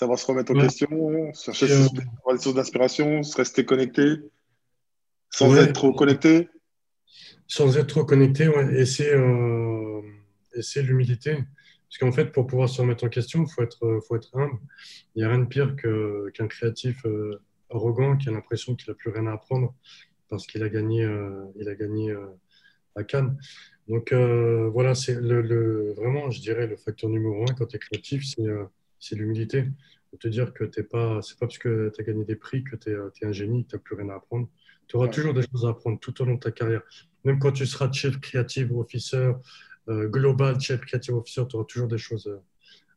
[0.00, 1.86] va se remettre en question, chercher euh,
[2.32, 4.16] des sources d'inspiration, se rester connecté,
[5.30, 6.48] sans être trop connecté?
[7.46, 8.80] Sans être trop connecté, ouais.
[8.80, 11.44] et c'est l'humilité.
[11.88, 14.58] Parce qu'en fait, pour pouvoir se remettre en question, il faut être, faut être humble.
[15.14, 17.40] Il n'y a rien de pire qu'un créatif euh,
[17.70, 19.74] arrogant qui a l'impression qu'il n'a plus rien à apprendre
[20.28, 22.26] parce qu'il a gagné, euh, il a gagné euh,
[22.96, 23.38] à Cannes.
[23.88, 28.24] Donc voilà, c'est le, vraiment, je dirais, le facteur numéro un quand tu es créatif,
[28.98, 29.64] c'est l'humilité.
[30.18, 32.74] Te dire que ce pas, c'est pas parce que tu as gagné des prix que
[32.76, 34.48] tu es, es, un génie, tu n'as plus rien à apprendre.
[34.86, 36.82] Tu auras toujours des choses à apprendre tout au long de ta carrière.
[37.24, 39.32] Même quand tu seras chef créatif ou officer,
[39.88, 42.40] euh, global, chef creative officer, tu auras toujours des choses euh,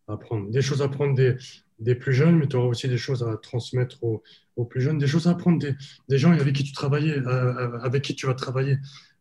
[0.07, 0.49] à apprendre.
[0.49, 1.35] Des choses à apprendre des,
[1.79, 4.23] des plus jeunes, mais tu auras aussi des choses à transmettre aux,
[4.55, 5.75] aux plus jeunes, des choses à apprendre des,
[6.07, 8.77] des, gens avec qui tu travaillais, euh, avec qui tu vas travailler.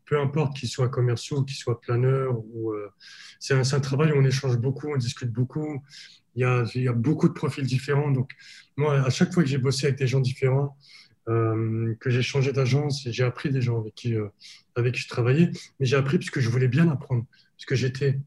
[0.08, 2.38] Peu importe qu'ils soient commerciaux, qu'ils soient planeurs.
[2.38, 2.74] Ou,
[3.38, 5.82] c'est, un, travail où on échange beaucoup, on discute beaucoup.
[6.34, 8.10] Il y, a, beaucoup de profils différents.
[8.10, 8.30] Donc,
[8.76, 10.76] moi, à chaque fois que j'ai bossé avec des gens différents,
[11.28, 14.28] euh, que j'ai changé d'agence j'ai appris des gens avec qui, euh,
[14.76, 18.22] avec je travaillais, mais j'ai appris parce que je voulais bien apprendre, parce que j'étais,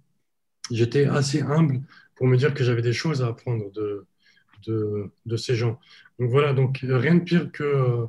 [1.08, 1.82] assez humble
[2.16, 4.06] pour me dire que j'avais des choses à apprendre de,
[4.68, 5.80] de, ces gens.
[6.20, 8.06] Donc voilà, donc rien de pire que,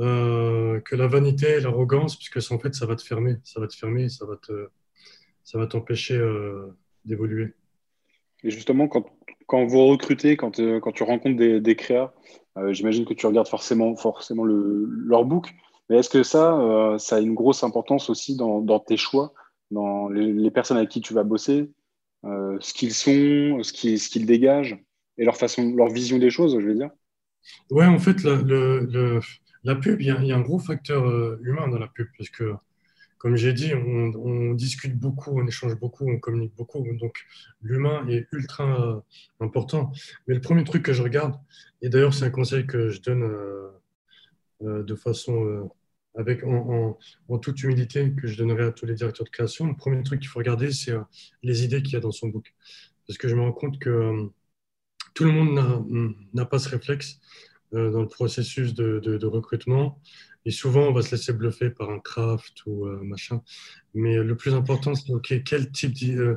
[0.00, 3.76] euh, que la vanité, l'arrogance, puisque en fait ça va te fermer, ça va te
[3.76, 4.68] fermer, ça va te,
[5.44, 6.20] ça va t'empêcher
[7.04, 7.54] d'évoluer.
[8.42, 9.06] Et justement, quand,
[9.46, 12.12] quand vous recrutez, quand, quand tu rencontres des, des créas,
[12.56, 15.52] euh, j'imagine que tu regardes forcément, forcément le, leur book.
[15.88, 19.32] Mais est-ce que ça, euh, ça a une grosse importance aussi dans, dans tes choix,
[19.70, 21.70] dans les, personnes avec qui tu vas bosser,
[22.24, 24.78] euh, ce qu'ils sont, ce qu'ils, ce qu'ils dégagent
[25.18, 26.90] et leur façon, leur vision des choses, je veux dire?
[27.70, 29.20] Ouais, en fait, le,
[29.64, 31.04] la pub, il y, a un gros facteur
[31.42, 32.54] humain dans la pub, parce que
[33.20, 36.82] comme j'ai dit, on, discute beaucoup, on échange beaucoup, on communique beaucoup.
[36.94, 37.26] Donc,
[37.60, 39.00] l'humain est ultra euh,
[39.40, 39.92] important.
[40.26, 41.38] Mais le premier truc que je regarde,
[41.82, 43.68] et d'ailleurs, c'est un conseil que je donne euh,
[44.62, 45.70] euh, de façon,
[46.16, 46.96] avec, en,
[47.42, 49.66] toute humilité, que je donnerai à tous les directeurs de création.
[49.66, 50.94] Le premier truc qu'il faut regarder, c'est
[51.42, 52.54] les idées qu'il y a dans son book.
[53.06, 54.30] Parce que je me rends compte que
[55.12, 57.20] tout le monde n'a pas ce réflexe
[57.72, 60.00] dans le processus de, recrutement.
[60.46, 63.42] Et souvent, on va se laisser bluffer par un craft ou euh, machin.
[63.94, 66.36] Mais le plus important, c'est OK, quel type, euh,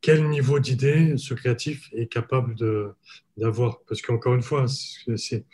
[0.00, 2.54] quel niveau d'idée ce créatif est capable
[3.36, 3.80] d'avoir.
[3.86, 5.44] Parce qu'encore une fois, c'est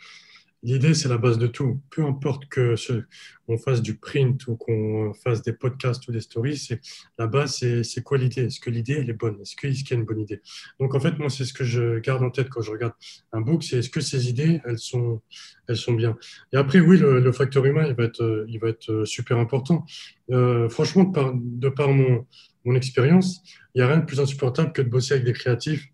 [0.61, 1.79] L'idée, c'est la base de tout.
[1.89, 3.03] Peu importe que ce,
[3.47, 6.81] on fasse du print ou qu'on fasse des podcasts ou des stories, c'est
[7.17, 8.45] la base, c'est quoi l'idée?
[8.45, 9.39] Est-ce que l'idée, elle est bonne?
[9.41, 10.41] Est-ce qu'il y a une bonne idée?
[10.79, 12.93] Donc, en fait, moi, c'est ce que je garde en tête quand je regarde
[13.31, 15.21] un book, c'est est-ce que ces idées, elles sont,
[15.67, 16.17] elles sont bien?
[16.51, 19.85] Et après, oui, le, facteur humain, il va être, il va être super important.
[20.31, 22.25] Euh, franchement, de par, de par mon,
[22.65, 23.41] mon expérience,
[23.73, 25.87] il n'y a rien de plus insupportable que de bosser avec des créatifs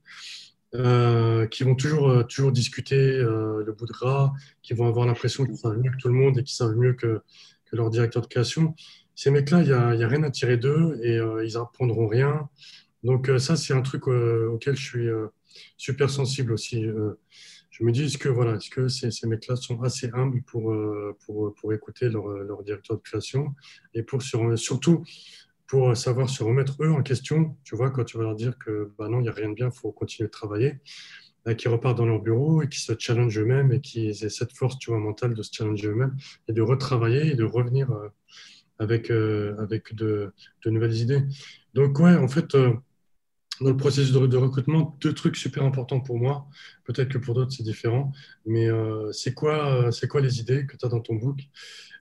[0.80, 5.05] euh, qui vont toujours, euh, toujours discuter euh, le bout de gras, qui vont avoir
[5.05, 7.21] l'impression qu'ils savent mieux que tout le monde et qu'ils savent mieux que,
[7.71, 8.73] leur directeur de création.
[9.15, 12.47] Ces mecs-là, il n'y a, rien à tirer d'eux et ils apprendront rien.
[13.03, 15.09] Donc ça, c'est un truc auquel je suis
[15.76, 16.86] super sensible aussi.
[17.69, 20.73] je me dis, est-ce que, voilà, que ces, mecs-là sont assez humbles pour,
[21.26, 23.53] pour, écouter leur, directeur de création
[23.93, 25.03] et pour surtout
[25.68, 28.91] pour savoir se remettre eux en question, tu vois, quand tu vas leur dire que
[28.97, 30.80] bah non, il n'y a rien de bien, il faut continuer de travailler,
[31.47, 34.51] euh, qui repartent dans leur bureau et qui se challengent eux-mêmes et qui aient cette
[34.53, 36.16] force tu vois, mentale de se challenger eux-mêmes
[36.47, 38.09] et de retravailler et de revenir euh,
[38.80, 40.34] avec, euh, avec de,
[40.66, 41.22] de, nouvelles idées.
[41.74, 46.47] Donc, ouais, en fait, dans le processus de, recrutement, deux trucs super importants pour moi.
[46.84, 48.11] Peut-être que pour d'autres, c'est différent.
[48.45, 48.68] Mais
[49.13, 51.39] c'est quoi, quoi les idées que tu as dans ton book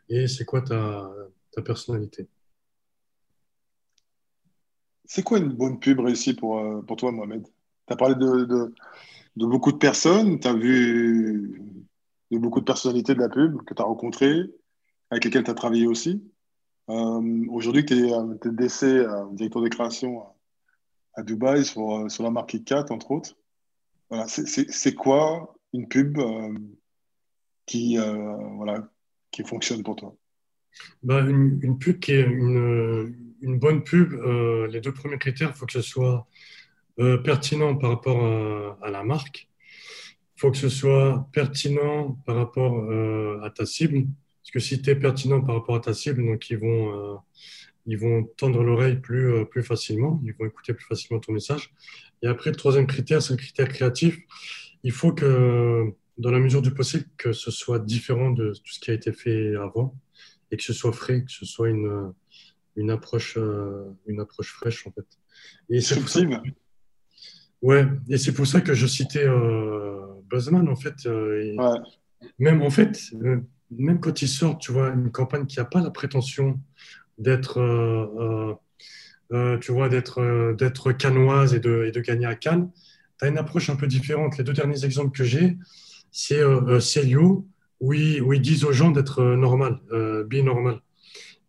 [0.09, 1.09] et c'est quoi ta,
[1.53, 2.29] ta personnalité?
[5.05, 7.47] C'est quoi une bonne pub réussie pour, euh, pour toi, Mohamed?
[7.87, 8.45] Tu as parlé de,
[9.37, 11.63] de, beaucoup de personnes, tu as vu
[12.31, 14.43] de beaucoup de personnalités de la pub que tu as rencontrées,
[15.11, 16.23] avec lesquelles tu as travaillé aussi.
[16.91, 20.25] Euh, aujourd'hui, tu es, es, directeur de création
[21.15, 23.37] à, Dubaï sur, euh, sur la marque KitKat, entre autres.
[24.11, 26.19] Voilà, c'est quoi une pub
[27.67, 28.89] qui, voilà,
[29.31, 30.15] qui fonctionne pour toi?
[31.03, 35.59] Bah, une, pub qui est une, une bonne pub, euh, les deux premiers critères, il
[35.59, 36.27] faut que ce soit
[36.99, 38.25] euh, pertinent par rapport
[38.83, 39.49] à, la marque.
[40.37, 44.07] Il faut que ce soit pertinent par rapport euh, à ta cible.
[44.43, 47.21] Parce que si tu es pertinent par rapport à ta cible, donc ils vont,
[47.87, 51.73] ils vont tendre l'oreille plus, plus facilement, ils vont écouter plus facilement ton message.
[52.23, 54.19] Et après, le troisième critère, c'est le critère créatif.
[54.83, 58.81] Il faut que, dans la mesure du possible, que ce soit différent de tout ce
[58.81, 59.95] qui a été fait avant
[60.51, 62.13] et que ce soit frais, que ce soit une,
[62.77, 65.07] une approche, euh, une approche fraîche en fait.
[65.71, 66.21] Et c'est pour ça
[67.63, 71.07] ouais, et c'est pour ça que je citais euh, Buzzman en fait.
[71.07, 71.57] Euh,
[72.39, 72.99] même en fait,
[73.71, 76.59] même quand ils sortent, tu vois, une campagne qui n'a pas la prétention
[77.19, 77.61] d'être,
[79.61, 82.71] tu vois, d'être, d'être canoise et de, et de gagner à Cannes,
[83.19, 84.39] tu as une approche un peu différente.
[84.39, 85.59] Les deux derniers exemples que j'ai,
[86.11, 86.41] c'est
[86.81, 87.47] Celio,
[87.81, 89.81] où ils, où ils disent aux gens d'être normal,
[90.27, 90.81] bi normal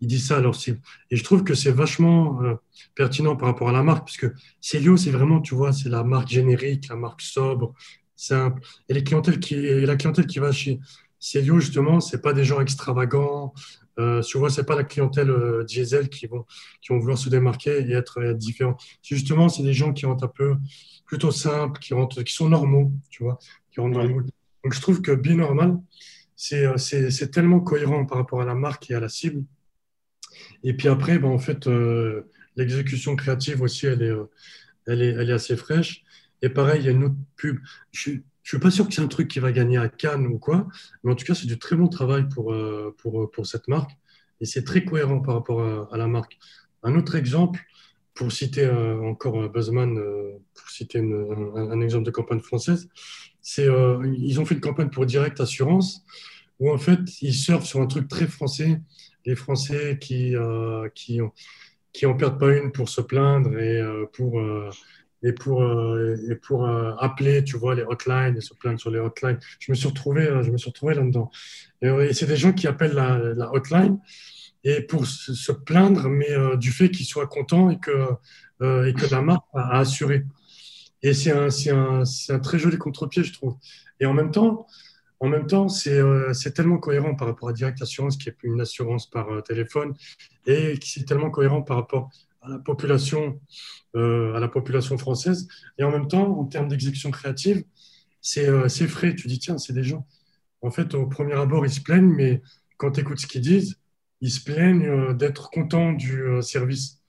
[0.01, 0.79] il dit ça alors cible.
[1.11, 2.55] Et je trouve que c'est vachement euh,
[2.95, 6.03] pertinent par rapport à la marque, parce que Célio, c'est vraiment, tu vois, c'est la
[6.03, 7.73] marque générique, la marque sobre,
[8.15, 8.61] simple.
[8.89, 10.79] Et, les clientèles qui, la clientèle qui va chez
[11.19, 13.53] Célio, justement, c'est pas des gens extravagants.
[13.97, 16.45] Euh, vois, c'est pas la clientèle euh, diesel qui vont,
[16.81, 18.77] qui vont vouloir se démarquer et être, être différents.
[19.01, 20.55] Justement, c'est des gens qui rentrent un peu
[21.05, 23.39] plutôt simples, qui, rentrent, qui sont normaux, tu vois,
[23.71, 24.29] qui rentrent le mood.
[24.63, 25.79] Donc, je trouve que Binormal,
[26.35, 29.45] c'est tellement cohérent par rapport à la marque et à la cible
[30.63, 34.25] et puis après, ben, en fait, euh, l'exécution créative aussi, elle est, euh,
[34.87, 36.03] elle, est, elle est assez fraîche.
[36.41, 37.59] Et pareil, il y a une autre pub.
[37.91, 40.37] Je ne suis pas sûr que c'est un truc qui va gagner à Cannes ou
[40.37, 40.67] quoi,
[41.03, 43.91] mais en tout cas, c'est du très bon travail pour, euh, pour, pour cette marque.
[44.41, 45.61] Et c'est très cohérent par rapport
[45.91, 46.37] à, la marque.
[46.83, 47.61] Un autre exemple,
[48.13, 49.97] pour citer encore Buzzman,
[50.53, 52.89] pour citer un, exemple de campagne française,
[53.41, 53.67] c'est
[54.17, 56.05] ils ont fait une campagne pour Direct Assurance
[56.59, 58.81] où en fait ils surfent sur un truc très français
[59.25, 61.19] les Français qui, euh, qui,
[61.93, 64.69] qui en perdent pas une pour se plaindre et euh, pour, euh,
[65.23, 69.39] et pour, et pour appeler, tu vois, les hotlines et se plaindre sur les hotlines.
[69.59, 71.31] Je me suis retrouvé, je me suis retrouvé là-dedans.
[71.81, 73.97] Et, c'est des gens qui appellent la, la hotline
[74.63, 77.91] et pour se, plaindre, mais du fait qu'ils soient contents et que,
[78.87, 80.25] et que la marque a, assuré.
[81.01, 83.55] Et c'est un, un, un, très joli contre-pied, je trouve.
[83.99, 84.67] Et en même temps,
[85.19, 88.59] en même temps, euh, c'est tellement cohérent par rapport à Direct Assurance, qui est une
[88.59, 89.93] assurance par euh, téléphone,
[90.45, 92.09] et qui est tellement cohérent par rapport
[92.41, 93.39] à la population,
[93.95, 95.47] euh, à la population française.
[95.77, 97.63] Et en même temps, en termes d'exécution créative,
[98.21, 99.15] c'est frais.
[99.15, 100.05] Tu dis, tiens, c'est des gens.
[100.61, 102.41] En fait, au premier abord, ils se plaignent, mais
[102.77, 103.77] quand tu écoutes ce qu'ils disent,
[104.21, 106.99] ils se plaignent d'être contents du service.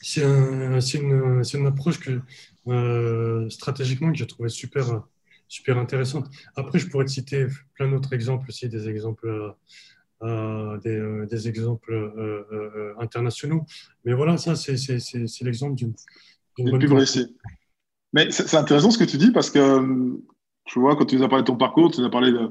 [0.00, 5.02] C'est un, une, une, approche que, stratégiquement que j'ai trouvé super
[5.48, 6.28] super intéressante.
[6.56, 9.50] Après, je pourrais te citer plein d'autres exemples aussi, des exemples, euh,
[10.22, 12.44] euh, des, euh, des, exemples
[12.98, 13.64] internationaux.
[14.04, 14.74] Mais voilà, ça, c'est
[15.42, 15.82] l'exemple
[16.58, 17.36] Une, pub réussie.
[18.12, 20.18] Mais c'est intéressant ce que tu dis parce que,
[20.64, 22.50] tu vois, quand tu nous as parlé de ton parcours, tu nous as parlé de,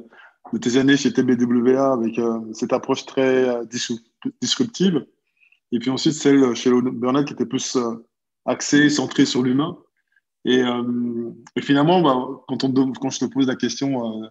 [0.60, 2.20] tes années chez TBWA avec
[2.54, 3.60] cette approche très
[4.42, 5.06] disruptive.
[5.72, 7.78] Et puis ensuite, celle chez Bernard qui était plus
[8.46, 9.78] axée, centrée sur l'humain.
[10.46, 10.64] Et,
[11.62, 14.22] finalement, bah, quand, on, quand je te pose la question,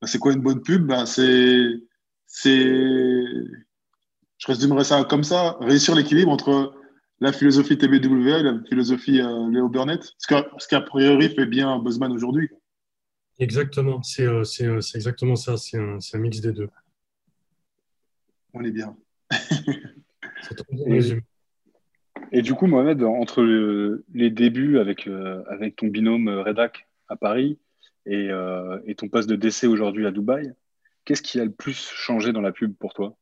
[0.00, 0.86] bah, c'est quoi une bonne pub?
[0.86, 1.80] Bah, C'est
[4.42, 6.74] je résumerais ça comme ça, réussir l'équilibre entre
[7.20, 12.10] la philosophie TBWA et la philosophie euh, Léo Burnett, ce qu'a priori fait bien Buzzman
[12.10, 12.50] aujourd'hui.
[13.38, 16.68] Exactement, c'est euh, euh, exactement ça, c'est un, un, mix des deux.
[18.52, 18.96] On est bien.
[19.30, 21.00] et,
[22.32, 23.42] et, du coup, Mohamed, entre
[24.14, 25.08] les débuts avec,
[25.48, 27.58] avec ton binôme Redac à Paris
[28.06, 28.30] et,
[28.86, 30.52] et ton poste de décès aujourd'hui à Dubaï,
[31.04, 33.16] qu'est-ce qui a le plus changé dans la pub pour toi?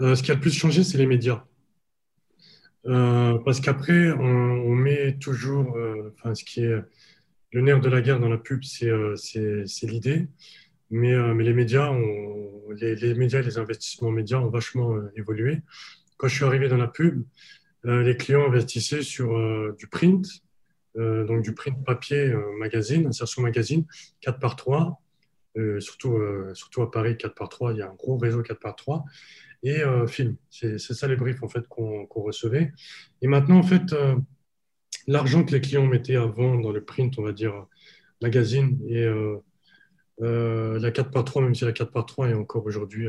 [0.00, 1.44] Euh, ce qui a le plus changé, c'est les médias.
[2.86, 6.74] Euh, parce qu'après, on, met toujours, euh, enfin, ce qui est
[7.52, 8.90] le nerf de la guerre dans la pub, c'est
[9.82, 10.28] l'idée.
[10.90, 15.60] Mais, mais, les médias, ont, les, les, médias, les investissements médias ont vachement évolué.
[16.22, 17.24] Quand je suis arrivé dans la pub,
[17.82, 19.36] les clients investissaient sur
[19.74, 20.24] du print,
[20.94, 23.84] donc du print papier magazine, insertion magazine,
[24.20, 25.02] 4 par 3.
[25.80, 26.16] surtout,
[26.54, 29.04] surtout à Paris, 4 par 3, il y a un gros réseau 4 par 3
[29.62, 30.36] et euh, film.
[30.50, 32.72] C'est ça les briefs en fait qu'on recevait.
[33.20, 34.16] Et maintenant, en fait, euh,
[35.06, 37.66] l'argent que les clients mettaient avant dans le print, on va dire
[38.20, 42.64] magazine et euh, la 4 par 3, même si la 4 par 3 est encore
[42.66, 43.08] aujourd'hui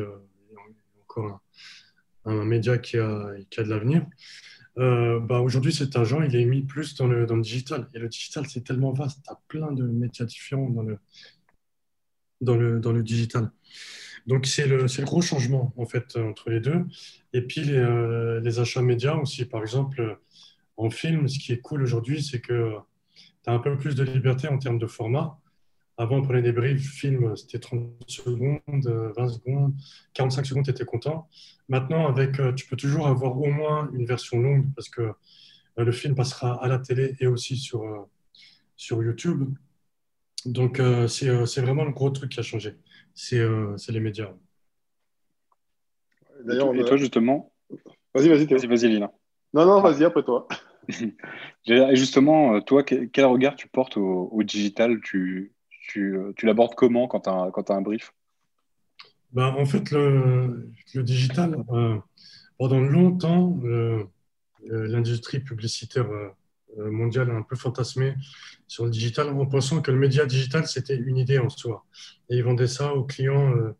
[1.01, 1.41] encore un,
[2.25, 4.05] média qui a, qui a de l'avenir.
[4.75, 7.87] bah aujourd'hui, cet argent, il est mis plus dans le, dans le digital.
[7.93, 9.19] Et le digital, c'est tellement vaste.
[9.25, 10.97] Tu as plein de médias différents dans le,
[12.41, 13.51] dans le, dans le digital.
[14.27, 16.85] Donc, c'est le, le, gros changement, en fait, entre les deux.
[17.33, 19.45] Et puis, les, euh, les achats médias aussi.
[19.45, 20.17] Par exemple,
[20.77, 22.75] en film, ce qui est cool aujourd'hui, c'est que
[23.43, 25.39] tu as un peu plus de liberté en termes de format.
[26.03, 29.73] Avant, on prenait des briefs, film, c'était 30 secondes, 20 secondes,
[30.13, 31.29] 45 secondes, tu étais content.
[31.69, 35.13] Maintenant, avec, euh, tu peux toujours avoir au moins une version longue parce que euh,
[35.77, 38.09] le film passera à la télé et aussi sur,
[38.75, 39.55] sur YouTube.
[40.45, 42.75] Donc, c'est vraiment le gros truc qui a changé.
[43.31, 44.33] Euh, c'est les médias.
[46.43, 47.53] D'ailleurs, et toi, justement
[48.13, 49.09] Vas-y, vas-y, vas-y, vas-y, Lina.
[49.53, 50.49] Non, non, vas-y, après toi.
[51.67, 54.99] et justement, euh, toi, quel regard tu portes au, digital?
[55.01, 55.52] Tu,
[55.83, 58.13] tu, euh, tu l'abordes comment quand tu as, un brief?
[59.31, 61.63] Ben, En fait, le, digital,
[62.57, 63.59] pendant longtemps,
[64.69, 66.07] l'industrie publicitaire
[66.79, 68.15] euh, mondial a un peu fantasmé
[68.67, 71.85] sur le digital en pensant que le média digital, c'était une idée en soi.
[72.29, 73.55] Et ils vendaient ça aux clients.
[73.55, 73.75] Euh,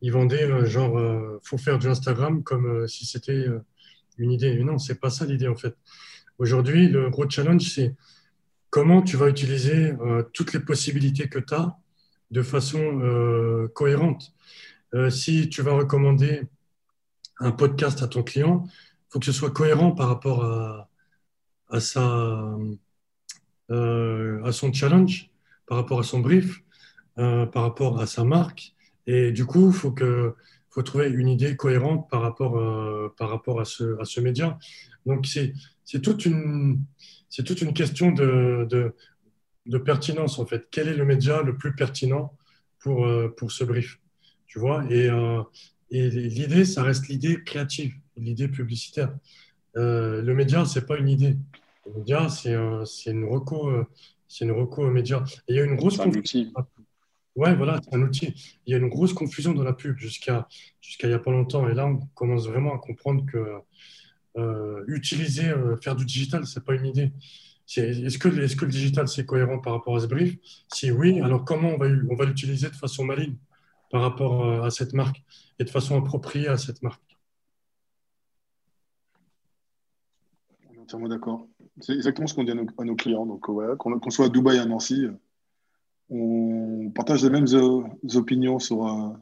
[0.00, 0.98] ils vendaient euh, genre,
[1.42, 3.46] faut faire du Instagram comme si c'était
[4.18, 4.54] une idée.
[4.56, 5.74] Mais non, c'est pas ça l'idée en fait.
[6.38, 7.94] Aujourd'hui, le gros challenge, c'est
[8.72, 9.94] comment tu vas utiliser
[10.32, 11.76] toutes les possibilités que tu as
[12.30, 14.32] de façon cohérente.
[15.10, 16.42] si tu vas recommander
[17.38, 18.70] un podcast à ton client, il
[19.10, 20.88] faut que ce soit cohérent par rapport à,
[21.68, 22.56] à, sa,
[23.70, 25.30] euh, à son challenge,
[25.66, 26.62] par rapport à son brief,
[27.18, 28.74] euh, par rapport à sa marque.
[29.06, 29.94] Et du coup, il faut,
[30.70, 34.58] faut trouver une idée cohérente par rapport, euh, par rapport à, ce, à ce média.
[35.06, 36.80] Donc, c'est toute, une,
[37.44, 38.94] toute une question de, de,
[39.66, 40.68] de, pertinence, en fait.
[40.70, 42.36] Quel est le média le plus pertinent
[42.78, 44.00] pour, pour ce brief
[44.46, 44.84] Tu vois?
[44.90, 45.08] Et,
[45.90, 49.14] et l'idée, ça reste l'idée créative, l'idée publicitaire.
[49.74, 51.36] le média, ce n'est pas une idée.
[51.86, 53.86] Le média, c'est une reco, euh,
[54.28, 55.24] c'est une reco média.
[55.48, 56.52] Et il y a une grosse confusion.
[57.34, 58.34] Ouais, voilà, c'est un outil.
[58.66, 60.46] Il y a une grosse confusion dans la pub jusqu'à
[60.80, 61.68] jusqu'à il n'y a pas longtemps.
[61.68, 63.38] Et là, on commence vraiment à comprendre que
[64.36, 67.12] euh, utiliser, euh, faire du digital, c'est pas une idée.
[67.76, 70.36] Est-ce que, le digital, c'est cohérent par rapport à ce brief?
[70.72, 73.36] Si oui, alors comment on va, l'utiliser de façon maligne
[73.90, 75.22] par rapport à cette marque
[75.58, 77.02] et de façon appropriée à cette marque?
[80.68, 81.46] On est entièrement d'accord.
[81.80, 83.24] C'est exactement ce qu'on dit à nos, clients.
[83.24, 85.06] Donc, qu'on soit à Dubaï, à Nancy,
[86.14, 87.82] on partage les mêmes euh,
[88.18, 89.14] opinions sur euh,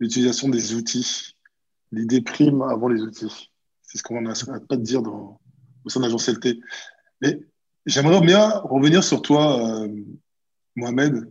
[0.00, 1.36] l'utilisation des outils.
[1.92, 3.51] L'idée prime avant les outils.
[3.92, 4.32] C'est ce qu'on n'a
[4.68, 5.38] pas de dire dans,
[5.84, 6.60] au sein de l'agence LT.
[7.20, 7.38] Mais
[7.84, 9.88] j'aimerais bien revenir sur toi, euh,
[10.76, 11.30] Mohamed.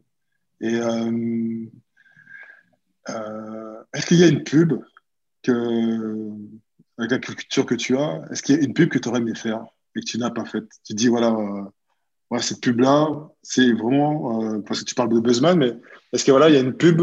[0.60, 0.76] Et
[3.94, 4.74] est-ce qu'il y a une pub
[5.42, 6.30] que,
[7.00, 9.22] avec la culture que tu as, est-ce qu'il y a une pub que tu aurais
[9.22, 10.64] aimé faire et que tu n'as pas fait.
[10.84, 13.08] Tu dis, voilà, euh, cette pub-là,
[13.42, 15.76] c'est vraiment, euh, parce que tu parles de Buzzman, mais
[16.14, 17.02] est-ce que voilà, il y a une pub,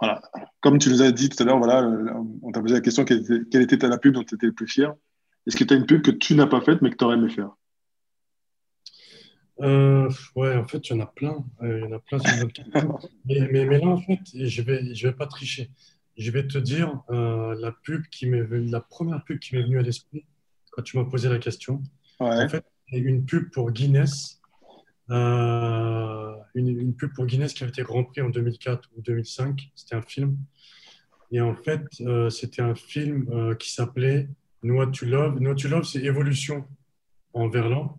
[0.00, 0.22] voilà,
[0.60, 3.04] comme tu nous as dit tout à l'heure, voilà, euh, on t'a posé la question,
[3.04, 4.94] quelle était, quelle était, la pub dont tu étais le plus fier
[5.46, 7.16] Est-ce que tu as une pub que tu n'as pas faite mais que tu aurais
[7.16, 7.50] aimé faire?
[9.60, 11.44] Euh, ouais, en fait, il y en a plein.
[11.62, 12.30] Euh, il y en a plein sur
[13.24, 15.70] mais, mais, mais, là, en fait, je vais, je vais pas tricher.
[16.16, 19.78] Je vais te dire euh, la pub qui m'est la première pub qui m'est venue
[19.78, 20.24] à l'esprit
[20.70, 21.82] quand tu m'as posé la question.
[22.20, 24.37] En fait, une pub pour Guinness.
[25.10, 29.70] Euh, une, pub pour Guinness qui a été Grand Prix en 2004 ou 2005.
[29.74, 30.36] C'était un film.
[31.30, 34.28] Et en fait, euh, c'était un film qui s'appelait
[34.62, 35.38] Know to Love.
[35.38, 36.66] Know to Love, c'est évolution
[37.32, 37.98] en verlan.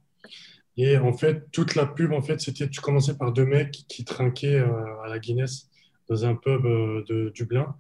[0.82, 4.06] Et en fait, toute la pub, en fait, c'était, tu commençais par deux mecs qui
[4.06, 5.70] trinquaient euh, à la Guinness
[6.08, 7.76] dans un pub euh, de Dublin.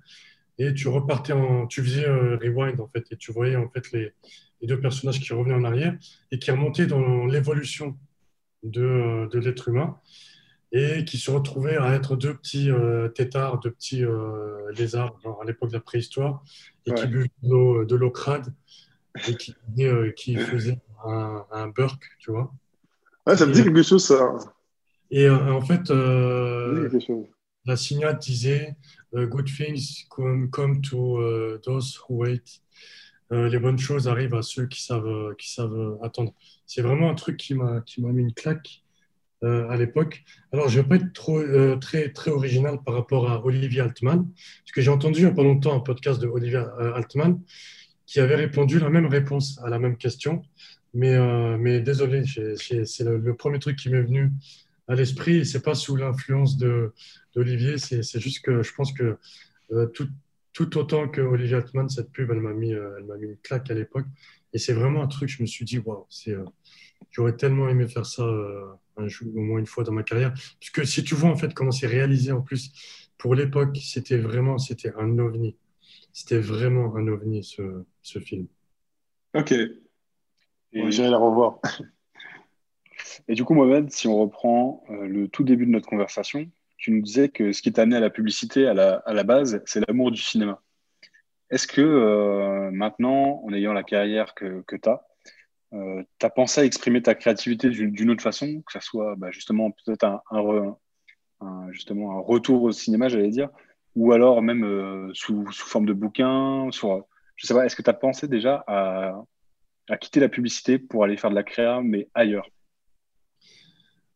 [0.58, 3.92] Et tu repartais en, tu faisais euh, rewind, en fait, et tu voyais, en fait,
[3.94, 4.12] les,
[4.62, 5.98] deux personnages qui revenaient en arrière
[6.30, 7.98] et qui remontaient dans l'évolution
[8.64, 9.97] de, de l'être humain
[10.72, 12.70] et qui se retrouvaient à être deux petits
[13.16, 14.03] têtards, deux petits
[14.78, 16.43] lézards, genre à l'époque de la préhistoire,
[16.86, 18.53] et qui buvaient de l'eau crade
[19.28, 19.55] et qui,
[20.16, 22.53] qui faisaient un, un burk, tu vois
[23.36, 24.38] ça me dit quelque chose, ça.
[25.12, 26.89] Et euh, en fait, euh,
[27.66, 28.76] la signale disait
[29.16, 32.62] euh, Good things come, come to those who wait.
[33.32, 36.34] Les bonnes choses arrivent à ceux qui savent, qui savent attendre.
[36.66, 38.82] C'est vraiment un truc qui m'a mis une claque
[39.44, 40.24] à l'époque.
[40.52, 41.42] Alors, je ne vais pas être trop,
[41.80, 45.34] très, très original par rapport à Olivier Altman, parce que j'ai entendu il n'y a
[45.34, 46.64] pas longtemps un podcast de Olivier
[46.96, 47.40] Altman
[48.10, 50.42] qui avait répondu la même réponse à la même question.
[50.96, 54.32] Mais, euh, mais désolé, c'est le, premier truc qui m'est venu
[54.88, 55.46] à l'esprit.
[55.46, 59.18] Ce n'est pas sous l'influence d'Olivier, c'est juste que je pense que
[59.72, 60.08] euh, tout,
[60.68, 63.70] tout, autant que Olivier Atman, cette pub, elle m'a mis, euh, elle mis une claque
[63.72, 64.05] à l'époque.
[64.53, 66.07] Et c'est vraiment un truc, je me suis dit, waouh,
[67.12, 68.24] j'aurais tellement aimé faire ça
[68.97, 70.34] un jour, au moins une fois dans ma carrière.
[70.34, 72.72] Parce que si tu vois en fait comment c'est réalisé en plus,
[73.18, 75.55] pour l'époque, c'était vraiment c'était un ovni.
[76.12, 78.47] C'était vraiment un ovni ce, ce film.
[79.36, 79.53] Ok,
[80.74, 81.60] J'irai la revoir.
[83.28, 86.49] Et du coup, Mohamed, si on reprend euh, le tout début de notre conversation,
[86.80, 89.24] tu nous disais que ce qui t'a amené à la publicité à la, à la
[89.24, 90.62] base, c'est l'amour du cinéma.
[91.52, 95.06] Est-ce que euh, maintenant, en ayant la carrière que, que tu as,
[95.74, 99.30] euh, tu as pensé à exprimer ta créativité d'une autre façon, que ce soit bah,
[99.30, 100.22] justement peut-être un,
[101.42, 103.50] un, justement un retour au cinéma, j'allais dire,
[103.96, 107.06] ou alors même sous, sous, forme de bouquin, sur,
[107.36, 109.22] je sais pas, est-ce que tu as pensé déjà à,
[109.90, 112.48] à quitter la publicité pour aller faire de la créa, mais ailleurs?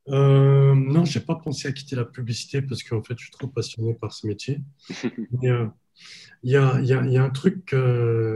[0.09, 3.31] Euh, Non, je n'ai pas pensé à quitter la publicité parce qu'en fait, je suis
[3.31, 4.61] trop passionné par ce métier.
[5.43, 5.67] Euh,
[6.41, 7.75] il y, a, y, a, y, a, un truc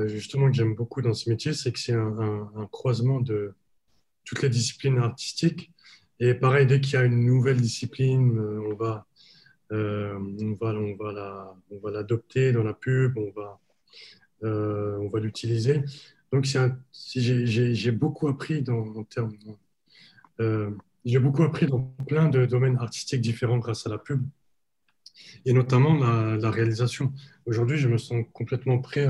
[0.05, 3.55] justement que j'aime beaucoup dans ce métier, c'est que c'est un, croisement de
[4.25, 5.71] toutes les disciplines artistiques.
[6.19, 9.07] Et pareil, dès qu'il y a une nouvelle discipline, euh, on va,
[9.71, 13.59] on va, on va la, on va l'adopter dans la pub, on va,
[14.43, 15.81] on va l'utiliser.
[16.31, 16.45] Donc,
[16.93, 19.33] j'ai beaucoup appris dans, en termes.
[21.07, 24.27] J'ai beaucoup appris dans plein de domaines artistiques différents grâce à la pub
[25.45, 27.13] et notamment la, réalisation.
[27.45, 29.07] Aujourd'hui, je me sens complètement prêt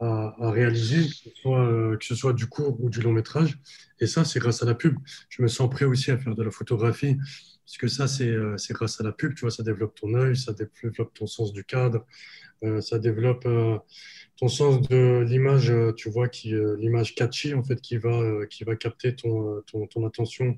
[0.00, 3.58] à, réaliser, que ce, soit, euh, que ce, soit, du court ou du long métrage.
[4.00, 4.96] Et ça, c'est grâce à la pub.
[5.28, 7.18] Je me sens prêt aussi à faire de la photographie,
[7.66, 9.34] parce que ça, c'est euh, grâce à la pub.
[9.34, 12.06] Tu vois, ça développe ton œil, ça développe ton sens du cadre,
[12.80, 13.46] ça développe
[14.38, 18.10] ton sens de l'image, euh, tu vois, qui euh, l'image catchy en fait, qui va,
[18.10, 20.56] euh, qui va capter ton, ton, attention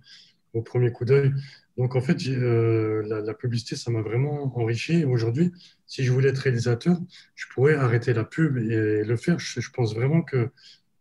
[0.53, 1.33] au premier coup d'œil.
[1.79, 5.05] Donc en fait, la, publicité, ça m'a vraiment enrichi.
[5.05, 5.53] Aujourd'hui,
[5.87, 6.99] si je voulais être réalisateur,
[7.35, 9.39] je pourrais arrêter la pub et le faire.
[9.39, 10.51] Je, je pense vraiment que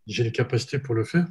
[0.07, 1.27] j'ai les capacités pour le faire,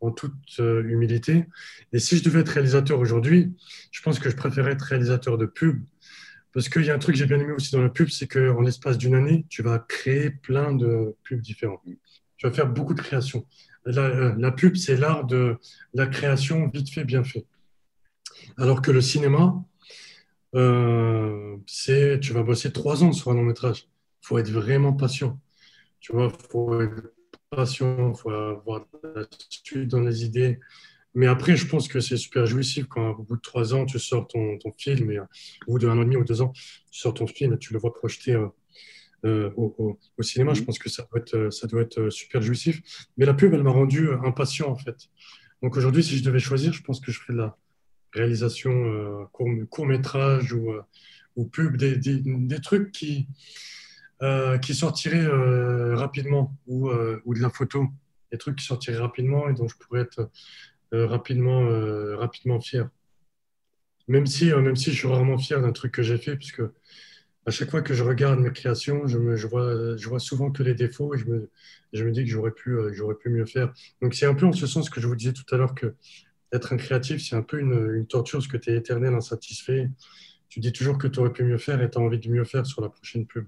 [0.00, 1.44] en toute humilité.
[1.92, 3.52] Et si je devais être réalisateur aujourd'hui,
[3.90, 5.82] je pense que je préférerais être réalisateur de pub
[6.52, 8.26] parce qu'il y a un truc que j'ai bien aimé aussi dans la pub, c'est
[8.26, 11.82] qu'en l'espace d'une année, tu vas créer plein de pubs différents.
[12.36, 13.46] Tu vas faire beaucoup de créations.
[13.84, 15.56] La, euh, pub, c'est l'art de
[15.94, 17.46] la création vite fait, bien fait.
[18.56, 19.62] Alors que le cinéma,
[20.54, 23.88] euh, c'est tu vas bosser trois ans sur un long métrage.
[24.22, 25.38] Il faut être vraiment patient.
[26.00, 27.12] Tu vois, il faut être
[27.50, 30.58] patient, il faut avoir la suite dans les idées.
[31.14, 33.98] Mais après, je pense que c'est super jouissif quand, au bout de trois ans, tu
[33.98, 35.24] sors ton, ton film, et, euh,
[35.66, 36.52] au bout d'un an et demi ou deux ans,
[36.90, 38.46] tu sors ton film et tu le vois projeté euh,
[39.24, 40.54] euh, au, au, cinéma.
[40.54, 40.66] Je mhm.
[40.66, 42.80] pense que ça doit, être, ça doit être super jouissif.
[43.16, 45.08] Mais la pub, elle m'a rendu impatient, en fait.
[45.62, 47.56] Donc aujourd'hui, si je devais choisir, je pense que je ferais de la
[48.12, 50.72] réalisation court, court, métrage ou,
[51.36, 53.28] ou pub, des, des, des trucs qui,
[54.62, 55.26] qui sortiraient
[55.94, 56.90] rapidement ou,
[57.24, 57.88] ou de la photo
[58.30, 60.26] des trucs qui sortiraient rapidement et dont je pourrais être euh,
[60.92, 62.88] rapidement, euh, rapidement fier.
[64.08, 66.62] Même si, euh, même si je suis rarement fier d'un truc que j'ai fait, puisque
[67.46, 70.62] à chaque fois que je regarde mes créations, je, me, vois, je vois souvent que
[70.62, 71.50] les défauts et je me,
[71.92, 73.72] je me dis que j'aurais pu, euh, j'aurais pu mieux faire.
[74.02, 75.94] Donc c'est un peu en ce sens que je vous disais tout à l'heure que
[76.52, 79.88] être un créatif, c'est un peu une, torture parce que tu es éternel insatisfait.
[80.48, 82.44] Tu dis toujours que tu aurais pu mieux faire et tu as envie de mieux
[82.44, 83.46] faire sur la prochaine pub.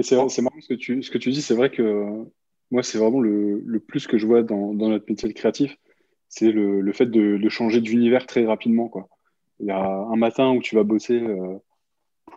[0.00, 2.24] C'est marrant ce que tu, ce que tu dis, c'est vrai que
[2.70, 5.76] moi, c'est vraiment le, plus que je vois dans, notre métier de créatif,
[6.28, 8.90] c'est le, fait de, changer d'univers très rapidement.
[9.60, 11.58] Il y a un matin où tu vas bosser euh,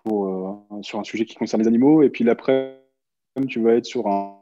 [0.07, 2.81] euh, sur un sujet qui concerne les animaux, et puis l'après,
[3.47, 4.37] tu vas être sur un,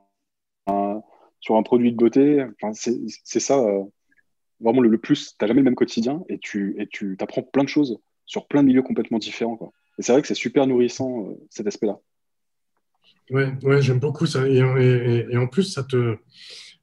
[1.64, 2.46] produit de beauté.
[2.62, 3.84] Enfin, c'est ça, euh,
[4.60, 5.32] vraiment le, plus.
[5.32, 6.78] Tu n'as jamais le même quotidien et tu,
[7.20, 9.74] apprends plein de choses sur plein de milieux complètement différents.
[9.98, 12.00] Et c'est vrai que c'est super nourrissant, cet aspect-là.
[13.30, 14.48] Ouais, ouais j'aime beaucoup ça.
[14.48, 16.18] Et, en plus, ça te,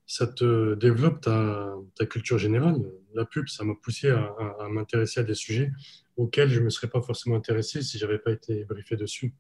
[0.07, 1.75] ça te développe ta,
[2.09, 2.77] culture générale.
[3.15, 5.71] La pub, ça m'a poussé à, m'intéresser à des sujets
[6.17, 9.35] auxquels je ne me serais pas forcément intéressé si je n'avais pas été briefé dessus.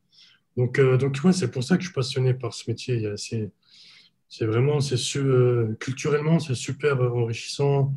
[0.56, 3.14] Donc, euh, donc ouais, c'est pour ça que je suis passionné par ce métier.
[3.16, 7.94] C'est vraiment, c'est euh, culturellement, c'est super enrichissant.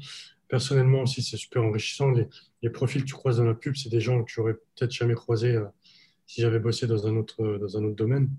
[0.47, 2.11] Personnellement aussi, c'est super enrichissant.
[2.11, 2.27] Les,
[2.61, 5.13] les, profils que tu croises dans la pub, c'est des gens que j'aurais peut-être jamais
[5.13, 5.65] croisés euh,
[6.25, 8.29] si j'avais bossé dans un autre, dans un autre domaine.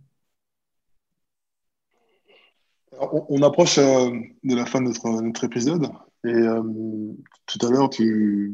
[3.00, 4.10] On, approche euh,
[4.44, 4.90] de la fin de
[5.22, 5.88] notre, épisode.
[6.24, 6.62] Et euh,
[7.46, 8.52] tout à l'heure, tu,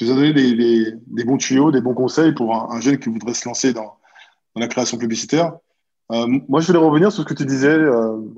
[0.00, 3.34] nous as donné des, bons tuyaux, des bons conseils pour un, un, jeune qui voudrait
[3.34, 3.98] se lancer dans,
[4.54, 5.56] la création publicitaire.
[6.12, 7.76] Euh, moi, je voulais revenir sur ce que tu disais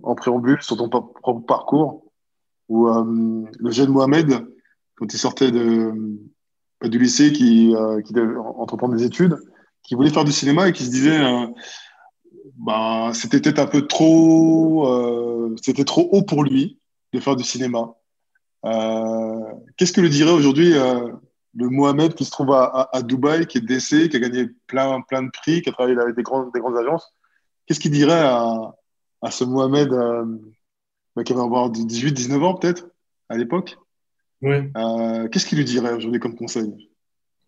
[0.02, 2.04] en préambule, sur ton propre parcours,
[2.68, 4.46] où le jeune Mohamed,
[4.96, 7.74] quand il sortait du lycée, qui,
[8.06, 9.36] qui devait entreprendre des études,
[9.82, 11.18] qui voulait faire du cinéma et qui se disait
[12.56, 16.78] bah, c'était peut-être un peu trop, euh, c'était trop haut pour lui
[17.12, 17.94] de faire du cinéma.
[18.66, 19.40] Euh,
[19.76, 21.08] Qu'est-ce que le dirait aujourd'hui euh,
[21.54, 24.48] le Mohamed qui se trouve à, à, à, Dubaï, qui est DC, qui a gagné
[24.66, 27.14] plein, plein de prix, qui a travaillé avec des grandes, des grandes agences?
[27.66, 28.74] Qu'est-ce qu'il dirait à,
[29.22, 29.88] à, ce Mohamed
[31.16, 32.88] bah, qui va avoir 18, 19 ans peut-être
[33.28, 33.78] à l'époque?
[34.42, 34.70] Ouais.
[35.30, 36.90] Qu'est-ce qu'il lui dirait aujourd'hui comme conseil?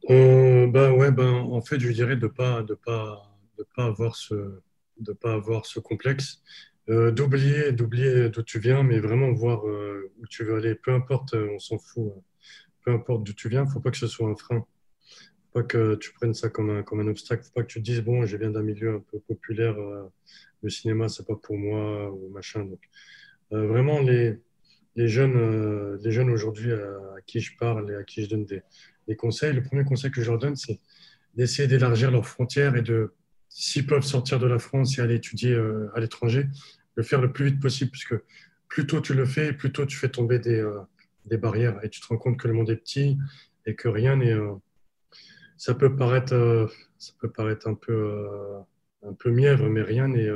[0.08, 3.22] Bah ouais, ben, en fait, je lui dirais de pas, de pas,
[3.58, 4.62] de pas avoir ce
[4.98, 6.42] de ne pas avoir ce complexe,
[6.88, 10.74] euh, d'oublier, d'oublier d'où tu viens, mais vraiment voir euh, où tu veux aller.
[10.76, 12.12] Peu importe, euh, on s'en fout.
[12.84, 14.60] Peu importe d'où tu viens, il ne faut pas que ce soit un frein.
[14.60, 17.42] Faut pas que tu prennes ça comme un, comme un obstacle.
[17.42, 19.76] faut pas que tu te dises, bon, je viens d'un milieu un peu populaire,
[20.62, 22.64] le cinéma, c'est pas pour moi, ou machin.
[22.64, 22.80] Donc,
[23.50, 24.38] vraiment, les,
[24.94, 26.76] les jeunes, les jeunes aujourd'hui à,
[27.16, 28.62] à, qui je parle et à qui je donne des,
[29.08, 30.78] des conseils, le premier conseil que je leur donne, c'est
[31.34, 33.12] d'essayer d'élargir leurs frontières et de
[33.48, 36.46] s'ils peuvent sortir de la France et aller étudier euh, à l'étranger,
[36.94, 38.14] le faire le plus vite possible, puisque
[38.68, 40.80] plus tôt tu le fais, plus tôt tu fais tomber des, euh,
[41.38, 43.18] barrières et tu te rends compte que le monde est petit
[43.64, 44.32] et que rien n'est.
[44.32, 44.54] Euh,
[45.56, 48.28] ça peut paraître, ça peut paraître un peu,
[49.02, 50.28] un mièvre, mais rien n'est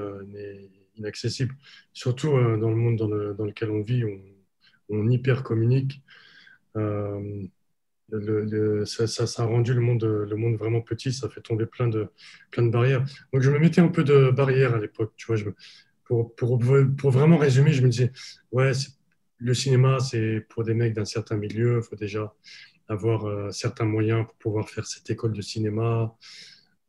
[0.96, 1.54] inaccessible.
[1.92, 4.18] Surtout dans le monde dans, le, dans, lequel on vit, on,
[4.88, 6.02] on hyper communique
[8.12, 11.40] le, le, ça, ça, ça, a rendu le monde, le monde vraiment petit, ça fait
[11.40, 12.08] tomber plein de,
[12.50, 13.04] plein de barrières.
[13.32, 15.36] Donc je me mettais un peu de barrières à l'époque, tu vois.
[15.36, 15.44] Je
[16.04, 16.58] pour, pour,
[16.98, 18.10] pour, vraiment résumer, je me disais,
[18.50, 18.72] ouais,
[19.38, 22.34] le cinéma, c'est pour des mecs d'un certain milieu, il faut déjà
[22.88, 26.12] avoir euh, certains moyens pour pouvoir faire cette école de cinéma,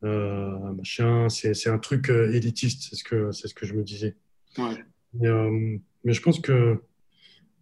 [0.02, 1.28] euh, machin.
[1.28, 4.16] C'est un truc euh, élitiste, c'est ce, que, ce que je me disais.
[4.58, 4.84] Ouais.
[5.14, 6.82] Mais, euh, mais je pense que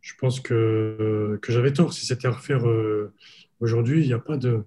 [0.01, 1.93] je pense que, que j'avais tort.
[1.93, 3.13] Si c'était à refaire euh,
[3.61, 4.65] aujourd'hui, il n'y a pas de,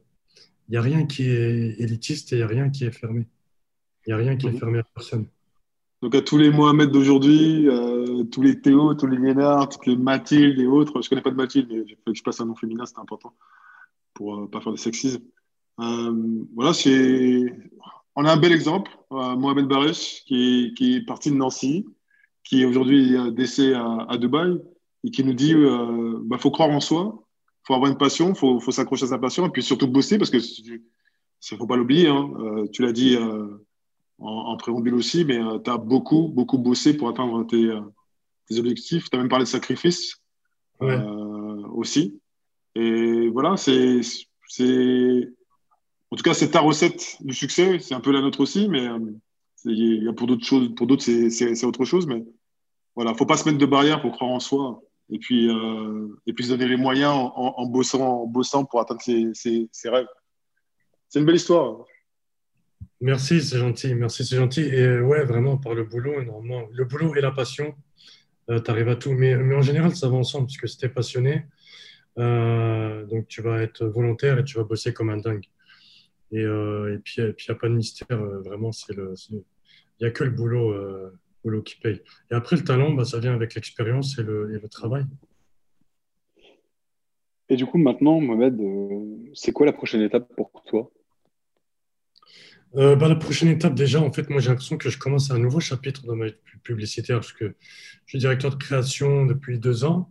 [0.70, 3.28] il y a rien qui est élitiste et il n'y a rien qui est fermé.
[4.06, 5.28] Il n'y a rien qui est fermé à personne.
[6.02, 9.96] Donc à tous les Mohamed d'aujourd'hui, euh, tous les Théo, tous les Lénard, toutes les
[9.96, 12.42] Mathilde et autres, je ne connais pas de Mathilde, mais il faut que je passe
[12.42, 13.34] un nom féminin, c'est important
[14.14, 15.22] pour ne euh, pas faire de sexisme.
[15.80, 17.46] Euh, voilà, c'est,
[18.16, 21.86] on a un bel exemple, Mohamed Baresh, qui, qui, est parti de Nancy,
[22.44, 24.60] qui est aujourd'hui décès à, à, Dubaï,
[25.06, 27.23] et qui nous dit, il bah, faut croire en soi,
[27.64, 30.18] faut avoir une passion, il faut, faut s'accrocher à sa passion et puis surtout bosser
[30.18, 32.08] parce que ne faut pas l'oublier.
[32.08, 32.32] Hein.
[32.40, 33.48] Euh, tu l'as dit euh,
[34.20, 37.82] en, en, préambule aussi, mais euh, tu as beaucoup, beaucoup bossé pour atteindre tes, euh,
[38.48, 39.10] tes objectifs.
[39.10, 40.22] Tu as même parlé de sacrifice
[40.82, 41.00] ouais.
[41.74, 42.20] Aussi.
[42.76, 44.02] Et voilà, c'est.
[46.12, 47.80] En tout cas, c'est ta recette du succès.
[47.80, 48.88] C'est un peu la nôtre aussi, mais
[49.66, 52.06] il y a pour d'autres choses, pour d'autres, c'est autre chose.
[52.06, 52.24] Mais
[52.96, 56.34] voilà, faut pas se mettre de barrière pour croire en soi et puis, euh, et
[56.34, 60.08] puis se donner les moyens en, bossant, en bossant pour atteindre ses, ses, rêves.
[61.10, 61.86] C'est une belle histoire.
[63.02, 63.94] Merci, c'est gentil.
[63.96, 64.62] Merci, c'est gentil.
[64.62, 66.68] Et ouais, vraiment, par le boulot, énormément.
[66.72, 67.76] Le boulot et la passion,
[68.50, 69.12] euh, tu arrives à tout.
[69.12, 71.46] Mais, mais, en général, ça va ensemble, parce que si tu es passionné,
[72.18, 75.46] euh, donc tu vas être volontaire et tu vas bosser comme un dingue.
[76.32, 79.14] Et, et puis, il n'y a pas de mystère, vraiment, c'est le.
[79.30, 79.44] Il
[80.02, 80.74] n'y a que le boulot,
[81.44, 82.02] boulot qui paye.
[82.32, 85.06] Et après, le talent, bah, ça vient avec l'expérience et le, et le travail.
[87.50, 88.60] Et du coup, maintenant, Mohamed,
[89.34, 90.90] c'est quoi la prochaine étape pour toi?
[92.76, 95.38] Euh, bah, la prochaine étape, déjà, en fait, moi, j'ai l'impression que je commence un
[95.38, 97.56] nouveau chapitre dans ma vie publicitaire parce que
[98.06, 100.10] je suis directeur de création depuis deux ans.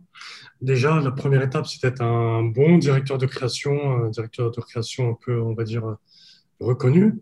[0.61, 5.17] Déjà, la première étape, c'était un bon directeur de création, un directeur de création un
[5.19, 5.97] peu, on va dire,
[6.61, 7.15] reconnu.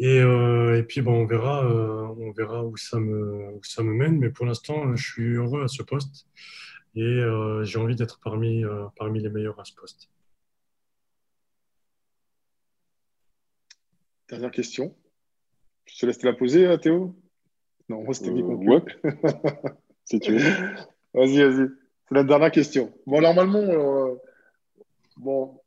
[0.00, 3.84] Et, euh, et puis, bon, on verra, euh, on verra où ça me, où ça
[3.84, 4.18] me mène.
[4.18, 6.26] Mais pour l'instant, je suis heureux à ce poste
[6.96, 7.22] et
[7.62, 8.64] j'ai envie d'être parmi,
[8.96, 10.10] parmi les meilleurs à ce poste.
[14.30, 14.94] Dernière question.
[15.86, 17.16] Je te laisse te la poser, euh, Théo
[17.88, 18.80] Non, moi, c'était euh,
[20.04, 20.52] si tu veux.
[21.12, 21.68] Vas-y, vas-y.
[22.08, 22.92] C'est la dernière question.
[23.06, 24.14] Bon, normalement, euh,
[25.16, 25.60] bon,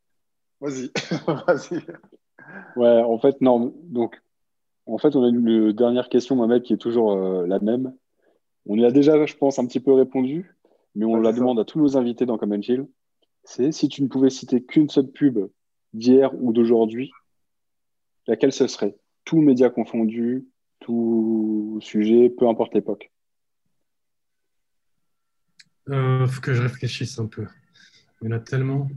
[0.62, 0.90] vas-y.
[1.46, 1.84] vas-y.
[2.76, 3.74] Ouais, en fait, non.
[3.82, 4.18] Donc,
[4.86, 7.94] en fait, on a une dernière question, Mohamed, qui est toujours euh, la même.
[8.66, 10.54] On y a déjà, je pense, un petit peu répondu,
[10.94, 12.86] mais on la demande à tous nos invités dans Common Chill.
[13.44, 15.38] C'est si tu ne pouvais citer qu'une seule pub
[15.92, 17.12] d'hier ou d'aujourd'hui,
[18.26, 18.96] laquelle ce serait?
[19.24, 20.46] Tout média confondu,
[20.80, 23.10] tout sujet, peu importe l'époque.
[25.86, 27.46] Il euh, faut que je réfléchisse un peu.
[28.22, 28.88] Il y en a tellement.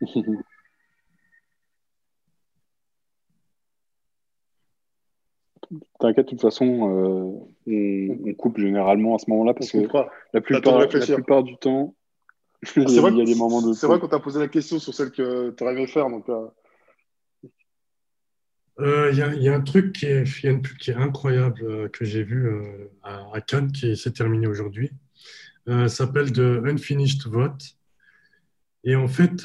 [5.98, 9.78] T'inquiète, de toute façon, euh, on, coupe généralement à ce moment-là parce que
[10.32, 11.94] la plupart, la plupart, du temps,
[12.76, 13.72] il y a, des moments de.
[13.72, 16.08] C'est vrai qu'on t'a posé la question sur celle que tu arrivais à faire.
[16.08, 16.46] Donc, euh,
[18.78, 20.24] il euh, y, a un truc qui est,
[20.78, 24.90] qui est incroyable euh, que j'ai vu euh, à, Cannes qui s'est terminé aujourd'hui.
[25.66, 27.76] Ça s'appelle The Unfinished Vote.
[28.84, 29.44] Et en fait,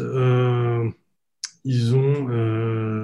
[1.63, 2.25] ils ont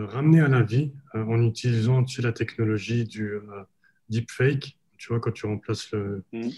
[0.07, 3.33] ramené à la vie, en utilisant la technologie du
[4.09, 6.49] deepfake, tu vois, quand tu remplaces le, mmh.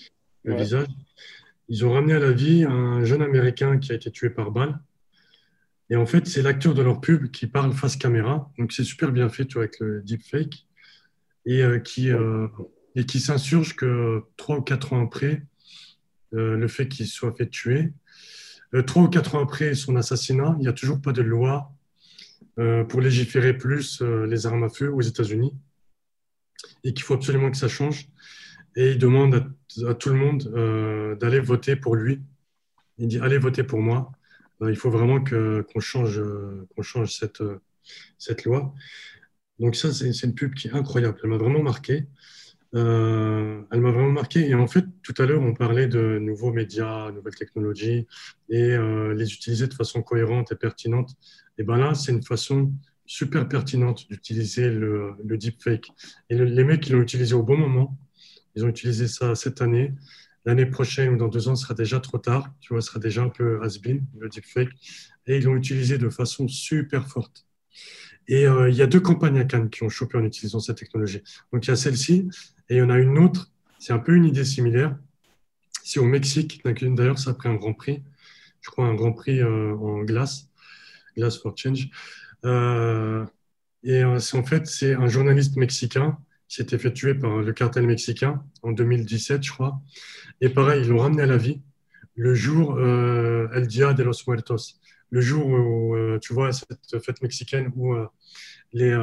[0.45, 0.87] visage,
[1.67, 4.79] ils ont ramené à la vie un jeune Américain qui a été tué par balle
[5.89, 8.51] et en fait, c'est l'acteur de leur pub qui parle face caméra.
[8.57, 10.67] Donc, c'est super bien fait, tu vois, avec le deepfake.
[11.45, 12.47] Et, euh, qui, euh,
[12.95, 15.43] et qui s'insurge que trois ou quatre ans après,
[16.33, 17.91] euh, le fait qu'il soit fait tuer,
[18.85, 21.71] trois ou quatre ans après son assassinat, il n'y a toujours pas de loi
[22.89, 25.53] pour légiférer plus les armes à feu aux États-Unis.
[26.83, 28.09] Et qu'il faut absolument que ça change.
[28.75, 29.53] Et il demande
[29.85, 32.21] à, tout le monde d'aller voter pour lui.
[32.97, 34.11] Il dit Allez voter pour moi
[34.67, 36.21] il faut vraiment qu'on change,
[36.75, 37.41] qu'on change cette,
[38.17, 38.73] cette loi.
[39.59, 41.19] Donc ça, c'est une pub qui est incroyable.
[41.23, 42.07] Elle m'a vraiment marqué.
[42.75, 44.47] Euh, elle m'a vraiment marqué.
[44.47, 48.07] Et en fait, tout à l'heure, on parlait de nouveaux médias, nouvelles technologies,
[48.49, 51.11] et euh, les utiliser de façon cohérente et pertinente.
[51.59, 52.73] Et bien là, c'est une façon
[53.05, 55.91] super pertinente d'utiliser le, le deepfake.
[56.31, 57.95] Et les mecs, ils l'ont utilisé au bon moment.
[58.55, 59.93] Ils ont utilisé ça cette année
[60.45, 62.51] l'année prochaine ou dans deux ans, ce sera déjà trop tard.
[62.59, 64.69] Tu vois, ce sera déjà un peu has-been, le deepfake.
[65.27, 67.45] Et ils l'ont utilisé de façon super forte.
[68.27, 70.77] Et euh, il y a deux campagnes à Cannes qui ont chopé en utilisant cette
[70.77, 71.21] technologie.
[71.51, 72.29] Donc il y a celle-ci
[72.69, 73.51] et il y en a une autre.
[73.79, 74.97] C'est un peu une idée similaire.
[75.83, 76.61] C'est au Mexique.
[76.65, 78.03] D'ailleurs, ça a pris un grand prix.
[78.61, 80.48] Je crois un grand prix euh, en glace,
[81.19, 81.89] Glass for Change.
[82.45, 83.25] Euh,
[83.83, 86.17] et en fait, c'est un journaliste mexicain
[86.47, 89.79] qui s'était fait tuer par le cartel mexicain en 2017, je crois.
[90.41, 91.61] Et pareil, ils l'ont ramené à la vie
[92.19, 96.99] le jour euh, El Dia de los Muertos, le jour où, euh, tu vois, cette
[97.03, 98.07] fête mexicaine où euh,
[98.73, 98.93] les,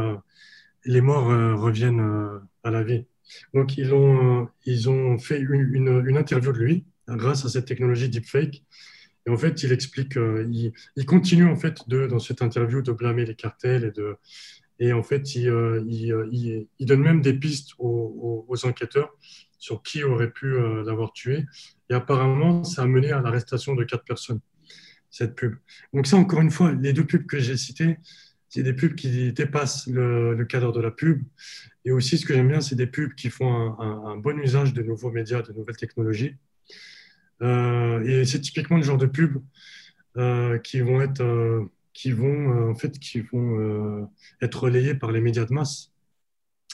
[0.84, 3.06] les morts reviennent à la vie.
[3.54, 8.08] Donc, ils ont, ils ont fait une, une, interview de lui grâce à cette technologie
[8.08, 8.62] deepfake.
[9.26, 12.92] Et en fait, il explique, il, il, continue en fait de, dans cette interview de
[12.92, 14.16] blâmer les cartels et de,
[14.78, 19.16] et en fait, il, euh, euh, il, donne même des pistes aux, enquêteurs
[19.58, 21.46] sur qui aurait pu euh, l'avoir tué.
[21.90, 24.40] Et apparemment, ça a mené à l'arrestation de quatre personnes,
[25.10, 25.54] cette pub.
[25.94, 27.96] Donc ça, encore une fois, les deux pubs que j'ai citées,
[28.48, 31.22] c'est des pubs qui dépassent le, cadre de la pub.
[31.84, 34.82] Et aussi, ce que j'aime bien, c'est des pubs qui font un, bon usage de
[34.82, 36.34] nouveaux médias, de nouvelles technologies.
[37.42, 39.42] Euh, et c'est typiquement le genre de pubs
[40.16, 44.04] euh, qui vont être qui vont, euh, en fait, qui vont euh,
[44.42, 45.92] être relayés par les médias de masse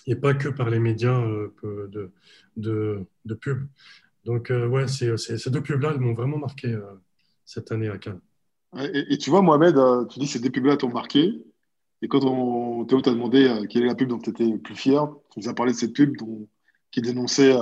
[0.09, 1.55] et pas que par les médias euh,
[2.57, 3.69] de, de, pub.
[4.25, 6.77] Donc, ouais, ces deux pubs-là, m'ont vraiment marqué
[7.45, 8.21] cette année à Cannes.
[8.93, 9.77] Et, tu vois, Mohamed,
[10.11, 11.45] tu dis que ces deux pubs-là t'ont marqué.
[12.03, 15.07] Et quand Théo t'a demandé quelle est la pub dont tu étais le plus fier,
[15.31, 16.17] tu nous as parlé de cette pub
[16.91, 17.55] qui dénonçait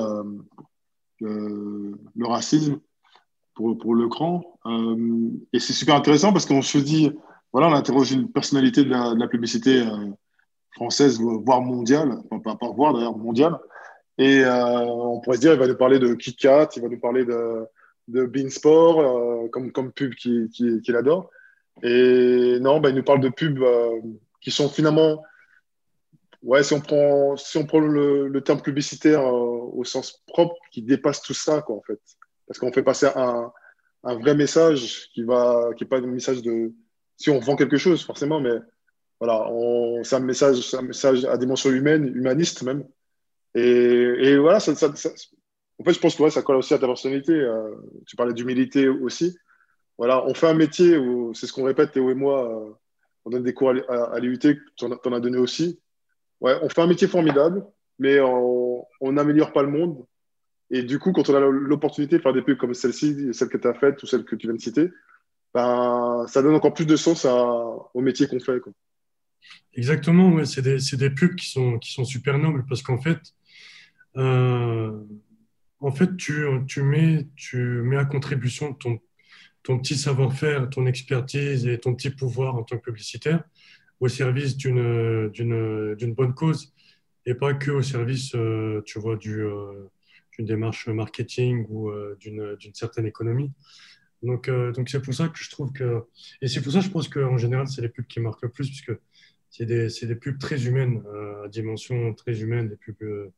[1.21, 2.81] le, racisme
[3.61, 4.43] pour, le cran.
[5.53, 7.13] et c'est super intéressant parce qu'on se dit,
[7.53, 10.09] voilà, on interroge une personnalité de la, publicité euh,
[10.73, 13.59] française, voire mondiale, enfin, pas, pas voire d'ailleurs, mondiale.
[14.19, 17.01] Et euh, on pourrait se dire, il va nous parler de KitKat, il va nous
[17.01, 17.67] parler de,
[18.09, 21.31] de Beansport, euh, comme, comme pub qu'il qui, adore.
[21.83, 24.01] Et non, bah, il nous parle de pubs euh,
[24.41, 25.23] qui sont finalement,
[26.43, 30.83] ouais, si on prend, si on prend le, terme publicitaire euh, au sens propre, qui
[30.83, 32.01] dépasse tout ça, quoi, en fait.
[32.51, 33.53] Parce qu'on fait passer un,
[34.03, 36.73] vrai message qui va, qui est pas un message de,
[37.17, 38.59] si on vend quelque chose, forcément, mais
[39.21, 39.49] voilà,
[40.03, 42.85] c'est un message, un message à dimension humaine, humaniste même.
[43.55, 44.75] Et, voilà, en
[45.85, 47.35] fait, je pense que ça colle aussi à ta personnalité.
[47.35, 47.71] Euh,
[48.05, 49.39] tu parlais d'humilité aussi.
[49.97, 52.73] Voilà, on fait un métier où, c'est ce qu'on répète, Théo et moi, euh,
[53.27, 55.79] on donne des cours à, à, l'IUT, tu en, en, as donné aussi.
[56.41, 57.65] Ouais, on fait un métier formidable,
[58.01, 60.05] mais on n'améliore pas le monde.
[60.71, 63.59] Et du coup, quand on a l'opportunité de faire des pubs comme celle-ci, celle que
[63.59, 64.91] tu as faite ou celle que tu viens de citer,
[65.53, 68.61] ben, ça donne encore plus de sens au métier qu'on fait.
[69.75, 73.19] Exactement, c'est des, pubs qui sont, super nobles parce qu'en fait,
[74.17, 74.93] euh,
[75.81, 77.27] en fait tu, mets,
[77.97, 79.01] à contribution ton,
[79.63, 83.43] ton petit savoir-faire, ton expertise et ton petit pouvoir en tant que publicitaire
[83.99, 85.31] au service d'une
[86.17, 86.73] bonne cause
[87.27, 89.91] et pas que au service, euh, tu vois, du, euh,
[90.37, 93.53] d'une démarche marketing ou euh, d'une certaine économie.
[94.23, 96.05] Donc, euh, donc c'est pour ça que je trouve que.
[96.43, 98.51] Et c'est pour ça que je pense qu'en général, c'est les pubs qui marquent le
[98.51, 98.93] plus, puisque
[99.49, 103.31] c'est des, des, pubs très humaines, euh, à dimension très humaine, des pubs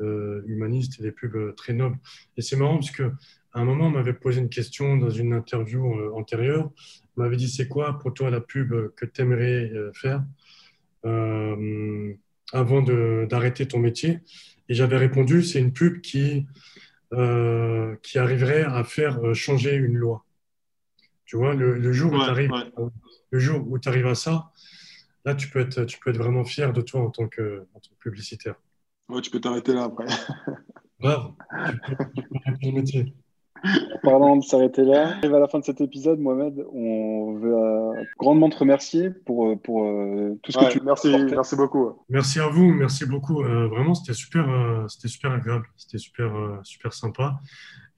[0.00, 1.98] euh, humanistes des pubs très nobles.
[2.36, 3.10] Et c'est marrant, parce que
[3.54, 6.70] à un moment, on m'avait posé une question dans une interview antérieure.
[7.16, 10.24] On m'avait dit c'est quoi pour toi la pub que tu aimerais faire
[11.04, 14.20] avant d'arrêter ton métier?
[14.72, 16.46] Et j'avais répondu c'est une pub qui
[17.12, 20.24] euh, qui arriverait à faire euh, changer une loi.
[21.26, 22.72] Tu vois, le, le jour, où tu arrives, ouais.
[23.30, 24.50] le jour où arrives à ça,
[25.26, 27.80] là, tu peux, être, tu peux être vraiment fier de toi en tant que, en
[27.80, 28.54] tant que publicitaire.
[29.10, 30.06] Ouais, tu peux t'arrêter là après.
[30.98, 31.36] Bravo,
[31.66, 33.14] tu peux, tu peux arrêter le métier.
[34.02, 36.64] Parlant de s'arrêter là, on à la fin de cet épisode, Mohamed.
[36.72, 40.80] On veut euh, grandement te remercier pour, euh, pour euh, tout ce ouais, que tu
[40.84, 41.92] merci, merci beaucoup.
[42.08, 43.42] Merci à vous, merci beaucoup.
[43.42, 47.38] Euh, vraiment, c'était super, euh, c'était super agréable, c'était super, euh, super sympa.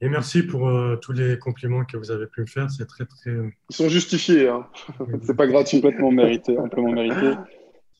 [0.01, 0.69] Et merci pour
[1.01, 2.69] tous les compliments que vous avez pu me faire.
[2.69, 3.31] C'est très, très.
[3.69, 4.67] Ils sont justifiés, hein.
[5.23, 5.81] c'est pas gratuit.
[5.81, 7.31] Complètement mérité, amplement mérité.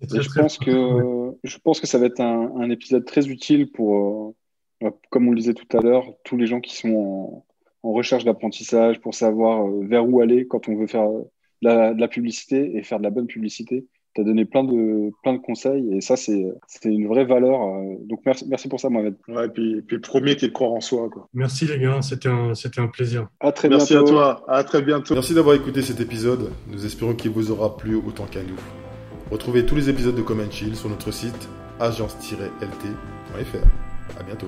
[0.08, 3.72] Très, je, pense que, je pense que ça va être un, un épisode très utile
[3.72, 4.36] pour,
[5.10, 7.46] comme on le disait tout à l'heure, tous les gens qui sont en
[7.86, 11.26] en recherche d'apprentissage pour savoir euh, vers où aller quand on veut faire de
[11.62, 13.86] la, de la publicité et faire de la bonne publicité.
[14.14, 16.46] Tu as donné plein de, plein de conseils et ça, c'est
[16.86, 17.62] une vraie valeur.
[17.62, 19.16] euh, Donc, merci, merci pour ça, Mohamed.
[19.28, 21.10] Ouais, et puis, puis premier qui est de croire en soi.
[21.12, 21.28] Quoi.
[21.34, 23.28] Merci les gars, c'était un, un plaisir.
[23.42, 24.08] À très Merci bientôt.
[24.08, 25.14] à toi, à très bientôt.
[25.16, 26.50] Merci d'avoir écouté cet épisode.
[26.72, 28.56] Nous espérons qu'il vous aura plu autant qu'à nous.
[29.32, 31.50] Retrouvez tous les épisodes de Common Chill sur notre site
[31.82, 34.20] agence-lt.fr.
[34.20, 34.48] À bientôt.